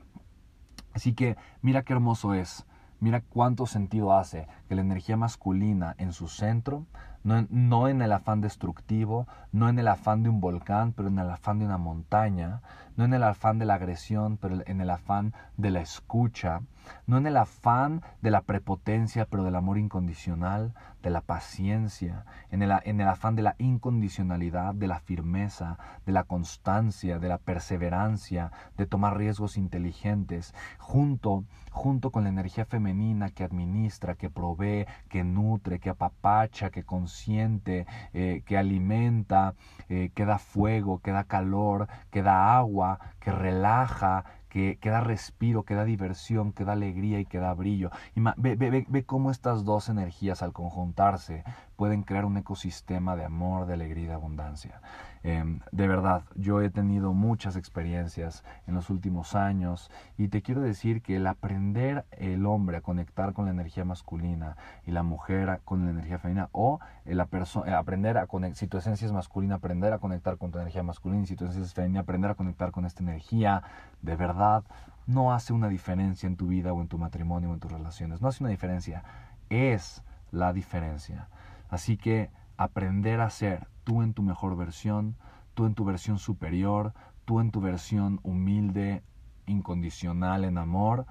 Así 0.94 1.14
que 1.14 1.38
mira 1.64 1.82
qué 1.82 1.94
hermoso 1.94 2.36
es, 2.36 2.68
mira 3.00 3.22
cuánto 3.22 3.66
sentido 3.66 4.16
hace 4.16 4.48
que 4.68 4.76
la 4.76 4.82
energía 4.82 5.18
masculina 5.18 5.96
en 5.98 6.14
su 6.14 6.28
centro, 6.28 6.86
no, 7.24 7.48
no 7.50 7.88
en 7.88 8.02
el 8.02 8.12
afán 8.12 8.42
destructivo, 8.42 9.28
no 9.52 9.68
en 9.68 9.80
el 9.80 9.88
afán 9.88 10.24
de 10.24 10.30
un 10.30 10.42
volcán, 10.42 10.94
pero 10.94 11.08
en 11.08 11.18
el 11.18 11.30
afán 11.30 11.60
de 11.60 11.66
una 11.66 11.78
montaña, 11.78 12.62
no 12.96 13.06
en 13.06 13.14
el 13.14 13.24
afán 13.24 13.60
de 13.60 13.66
la 13.66 13.76
agresión, 13.76 14.38
pero 14.38 14.62
en 14.66 14.80
el 14.80 14.90
afán 14.90 15.34
de 15.58 15.72
la 15.72 15.82
escucha, 15.82 16.62
no 17.08 17.18
en 17.18 17.26
el 17.26 17.38
afán 17.38 18.02
de 18.22 18.32
la 18.32 18.42
prepotencia, 18.42 19.26
pero 19.26 19.44
del 19.44 19.56
amor 19.56 19.78
incondicional, 19.78 20.74
de 21.02 21.10
la 21.10 21.22
paciencia, 21.22 22.26
en 22.52 22.62
el, 22.62 22.72
en 22.84 23.02
el 23.02 23.08
afán 23.08 23.36
de 23.36 23.42
la 23.42 23.56
incondicionalidad, 23.58 24.74
de 24.74 24.88
la 24.88 25.00
firmeza, 25.00 25.78
de 26.06 26.12
la 26.12 26.24
constancia, 26.24 27.20
de 27.20 27.28
la 27.28 27.38
perseverancia, 27.38 28.52
de 28.78 28.86
tomar 28.86 29.18
riesgos 29.18 29.58
inteligentes, 29.58 30.54
junto, 30.80 31.44
junto 31.72 32.12
con 32.12 32.24
la 32.24 32.30
energía 32.30 32.66
femenina 32.66 33.30
que 33.30 33.44
administra, 33.44 34.16
que 34.16 34.30
provee, 34.30 34.55
que 35.10 35.24
nutre, 35.24 35.80
que 35.80 35.90
apapacha, 35.90 36.70
que 36.70 36.84
consiente, 36.84 37.86
eh, 38.14 38.42
que 38.46 38.58
alimenta, 38.58 39.56
eh, 39.90 40.12
que 40.14 40.26
da 40.26 40.38
fuego, 40.38 41.00
que 41.00 41.12
da 41.12 41.24
calor, 41.24 41.88
que 42.12 42.22
da 42.22 42.58
agua, 42.58 43.00
que 43.20 43.32
relaja, 43.32 44.24
que, 44.50 44.80
da 44.90 45.02
respiro, 45.02 45.64
que 45.64 45.76
da 45.76 45.84
diversión, 45.84 46.54
que 46.54 46.64
da 46.64 46.74
alegría 46.74 47.20
y 47.20 47.26
que 47.26 47.40
da 47.40 47.54
brillo. 47.54 47.92
Ve, 48.38 48.56
ve, 48.56 48.86
ve 48.88 49.04
cómo 49.04 49.30
estas 49.30 49.66
dos 49.66 49.90
energías 49.90 50.42
al 50.42 50.54
conjuntarse 50.54 51.44
pueden 51.76 52.04
crear 52.04 52.24
un 52.24 52.38
ecosistema 52.38 53.18
de 53.18 53.26
amor, 53.26 53.66
de 53.66 53.74
alegría 53.74 54.06
y 54.06 54.08
de 54.08 54.14
abundancia. 54.14 54.82
Em, 55.28 55.62
de 55.72 55.88
verdad, 55.88 56.22
yo 56.36 56.62
he 56.62 56.70
tenido 56.70 57.12
muchas 57.12 57.56
experiencias 57.56 58.44
en 58.68 58.76
los 58.76 58.92
últimos 58.92 59.34
años 59.34 59.90
y 60.20 60.28
te 60.28 60.44
quiero 60.44 60.62
decir 60.62 61.02
que 61.02 61.16
el 61.16 61.26
aprender 61.26 62.06
el 62.12 62.46
hombre 62.46 62.78
a 62.78 62.82
conectar 62.82 63.34
con 63.34 63.46
la 63.46 63.52
energía 63.52 63.86
masculina 63.86 64.56
y 64.86 64.92
la 64.92 65.02
mujer 65.02 65.62
con 65.66 65.84
la 65.84 65.90
energía 65.90 66.20
femenina 66.20 66.50
o 66.52 66.80
el 67.06 67.20
aprender 67.20 68.20
a 68.20 68.28
conectar, 68.28 68.56
si 68.56 68.68
tu 68.68 68.78
esencia 68.78 69.08
es 69.08 69.14
masculina, 69.14 69.56
aprender 69.56 69.94
a 69.94 69.98
conectar 69.98 70.38
con 70.38 70.52
tu 70.52 70.60
energía 70.60 70.84
masculina 70.84 71.24
y 71.24 71.26
si 71.26 71.36
tu 71.36 71.46
esencia 71.46 71.66
es 71.66 71.74
femenina, 71.74 72.02
aprender 72.02 72.30
a 72.30 72.36
conectar 72.36 72.70
con 72.70 72.86
esta 72.86 73.02
energía, 73.02 73.64
de 74.04 74.16
verdad, 74.16 74.64
no 75.08 75.34
hace 75.34 75.54
una 75.54 75.70
diferencia 75.70 76.28
en 76.28 76.36
tu 76.36 76.50
vida 76.50 76.72
o 76.72 76.82
en 76.82 76.88
tu 76.88 77.00
matrimonio 77.00 77.50
o 77.50 77.54
en 77.56 77.60
tus 77.60 77.72
relaciones. 77.72 78.22
No 78.22 78.28
hace 78.28 78.44
una 78.44 78.52
diferencia, 78.52 79.04
es 79.50 80.04
la 80.32 80.54
diferencia. 80.54 81.30
Así 81.68 81.98
que 81.98 82.30
aprender 82.58 83.22
a 83.22 83.32
ser 83.32 83.68
tú 83.86 84.02
en 84.02 84.14
tu 84.14 84.22
mejor 84.22 84.58
versión, 84.58 85.16
tú 85.54 85.66
en 85.66 85.76
tu 85.76 85.86
versión 85.86 86.20
superior, 86.20 86.94
tú 87.24 87.40
en 87.40 87.52
tu 87.52 87.62
versión 87.62 88.20
humilde, 88.24 89.04
incondicional 89.46 90.44
en 90.44 90.58
amor, 90.58 91.06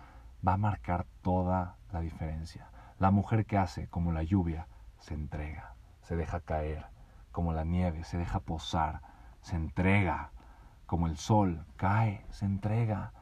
va 0.46 0.54
a 0.54 0.58
marcar 0.58 1.06
toda 1.22 1.76
la 1.92 2.00
diferencia. 2.00 2.68
La 2.98 3.10
mujer 3.10 3.46
que 3.46 3.56
hace 3.56 3.88
como 3.88 4.12
la 4.12 4.22
lluvia, 4.22 4.68
se 4.98 5.14
entrega, 5.14 5.76
se 6.02 6.16
deja 6.16 6.40
caer, 6.40 6.86
como 7.32 7.52
la 7.52 7.64
nieve, 7.64 8.04
se 8.04 8.18
deja 8.18 8.40
posar, 8.40 9.00
se 9.40 9.56
entrega, 9.56 10.32
como 10.86 11.06
el 11.06 11.16
sol, 11.16 11.64
cae, 11.76 12.26
se 12.30 12.44
entrega. 12.44 13.12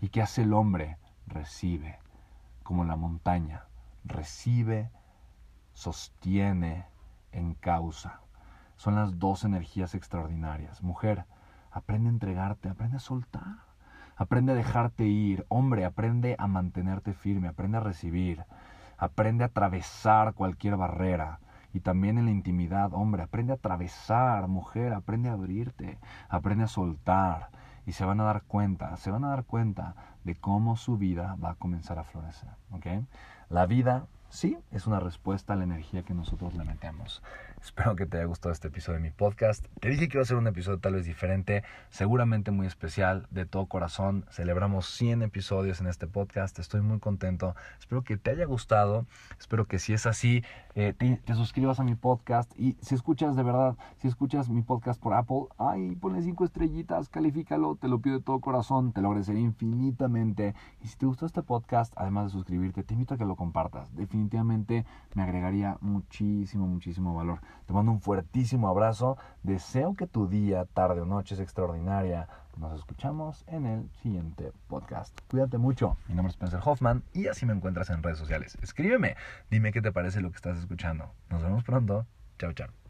¿Y 0.00 0.08
qué 0.08 0.22
hace 0.22 0.42
el 0.42 0.52
hombre? 0.52 0.98
Recibe, 1.26 1.98
como 2.62 2.84
la 2.84 2.96
montaña, 2.96 3.66
recibe, 4.04 4.90
sostiene, 5.72 6.86
en 7.30 7.54
causa. 7.54 8.20
Son 8.82 8.96
las 8.96 9.20
dos 9.20 9.44
energías 9.44 9.94
extraordinarias. 9.94 10.82
Mujer, 10.82 11.24
aprende 11.70 12.08
a 12.08 12.12
entregarte, 12.14 12.68
aprende 12.68 12.96
a 12.96 12.98
soltar, 12.98 13.58
aprende 14.16 14.50
a 14.50 14.54
dejarte 14.56 15.06
ir. 15.06 15.46
Hombre, 15.46 15.84
aprende 15.84 16.34
a 16.36 16.48
mantenerte 16.48 17.14
firme, 17.14 17.46
aprende 17.46 17.76
a 17.76 17.80
recibir, 17.80 18.44
aprende 18.98 19.44
a 19.44 19.46
atravesar 19.46 20.34
cualquier 20.34 20.76
barrera. 20.76 21.38
Y 21.72 21.78
también 21.78 22.18
en 22.18 22.24
la 22.24 22.32
intimidad, 22.32 22.92
hombre, 22.92 23.22
aprende 23.22 23.52
a 23.52 23.54
atravesar, 23.54 24.48
mujer, 24.48 24.94
aprende 24.94 25.28
a 25.28 25.34
abrirte, 25.34 26.00
aprende 26.28 26.64
a 26.64 26.66
soltar. 26.66 27.50
Y 27.86 27.92
se 27.92 28.04
van 28.04 28.18
a 28.18 28.24
dar 28.24 28.42
cuenta, 28.42 28.96
se 28.96 29.12
van 29.12 29.22
a 29.22 29.28
dar 29.28 29.44
cuenta 29.44 29.94
de 30.24 30.34
cómo 30.34 30.76
su 30.76 30.98
vida 30.98 31.36
va 31.36 31.50
a 31.50 31.54
comenzar 31.54 32.00
a 32.00 32.02
florecer. 32.02 32.50
¿okay? 32.72 33.06
La 33.48 33.64
vida 33.64 34.08
sí, 34.32 34.58
es 34.70 34.86
una 34.86 34.98
respuesta 34.98 35.52
a 35.52 35.56
la 35.56 35.64
energía 35.64 36.02
que 36.02 36.14
nosotros 36.14 36.54
le 36.54 36.64
metemos. 36.64 37.22
Espero 37.62 37.94
que 37.94 38.06
te 38.06 38.16
haya 38.16 38.26
gustado 38.26 38.52
este 38.52 38.66
episodio 38.66 38.98
de 38.98 39.04
mi 39.04 39.10
podcast. 39.12 39.64
Te 39.78 39.88
dije 39.88 40.08
que 40.08 40.16
iba 40.16 40.22
a 40.22 40.26
ser 40.26 40.36
un 40.36 40.48
episodio 40.48 40.80
tal 40.80 40.94
vez 40.94 41.04
diferente, 41.04 41.62
seguramente 41.90 42.50
muy 42.50 42.66
especial, 42.66 43.28
de 43.30 43.46
todo 43.46 43.66
corazón. 43.66 44.26
Celebramos 44.32 44.86
100 44.86 45.22
episodios 45.22 45.80
en 45.80 45.86
este 45.86 46.08
podcast, 46.08 46.58
estoy 46.58 46.80
muy 46.80 46.98
contento. 46.98 47.54
Espero 47.78 48.02
que 48.02 48.16
te 48.16 48.32
haya 48.32 48.46
gustado, 48.46 49.06
espero 49.38 49.66
que 49.66 49.78
si 49.78 49.92
es 49.92 50.06
así, 50.06 50.42
eh, 50.74 50.92
te, 50.92 51.34
suscribas 51.34 51.78
a 51.78 51.84
mi 51.84 51.94
podcast 51.94 52.50
y 52.58 52.76
si 52.80 52.96
escuchas 52.96 53.36
de 53.36 53.44
verdad, 53.44 53.76
si 53.98 54.08
escuchas 54.08 54.48
mi 54.48 54.62
podcast 54.62 55.00
por 55.00 55.14
Apple, 55.14 55.44
ay, 55.56 55.94
ponle 55.94 56.20
5 56.20 56.44
estrellitas, 56.44 57.08
califícalo, 57.10 57.76
te 57.76 57.86
lo 57.86 58.00
pido 58.00 58.18
de 58.18 58.24
todo 58.24 58.40
corazón, 58.40 58.92
te 58.92 59.00
lo 59.02 59.08
agradecería 59.08 59.42
infinitamente. 59.42 60.56
Y 60.80 60.88
si 60.88 60.96
te 60.96 61.06
gustó 61.06 61.26
este 61.26 61.44
podcast, 61.44 61.92
además 61.96 62.24
de 62.24 62.30
suscribirte, 62.30 62.82
te 62.82 62.94
invito 62.94 63.14
a 63.14 63.18
que 63.18 63.24
lo 63.24 63.36
compartas. 63.36 63.94
Definitivamente 63.94 64.84
me 65.14 65.22
agregaría 65.22 65.78
muchísimo, 65.80 66.66
muchísimo 66.66 67.14
valor. 67.14 67.38
Te 67.66 67.72
mando 67.72 67.92
un 67.92 68.00
fuertísimo 68.00 68.68
abrazo. 68.68 69.16
Deseo 69.42 69.94
que 69.94 70.06
tu 70.06 70.28
día, 70.28 70.64
tarde 70.66 71.00
o 71.00 71.06
noche 71.06 71.34
es 71.34 71.40
extraordinaria. 71.40 72.28
Nos 72.56 72.78
escuchamos 72.78 73.44
en 73.46 73.66
el 73.66 73.90
siguiente 74.02 74.52
podcast. 74.68 75.18
Cuídate 75.30 75.58
mucho. 75.58 75.96
Mi 76.08 76.14
nombre 76.14 76.30
es 76.30 76.34
Spencer 76.34 76.60
Hoffman 76.64 77.02
y 77.12 77.28
así 77.28 77.46
me 77.46 77.54
encuentras 77.54 77.90
en 77.90 78.02
redes 78.02 78.18
sociales. 78.18 78.58
Escríbeme. 78.62 79.16
Dime 79.50 79.72
qué 79.72 79.80
te 79.80 79.92
parece 79.92 80.20
lo 80.20 80.30
que 80.30 80.36
estás 80.36 80.58
escuchando. 80.58 81.10
Nos 81.30 81.42
vemos 81.42 81.64
pronto. 81.64 82.06
Chao, 82.38 82.52
chao. 82.52 82.81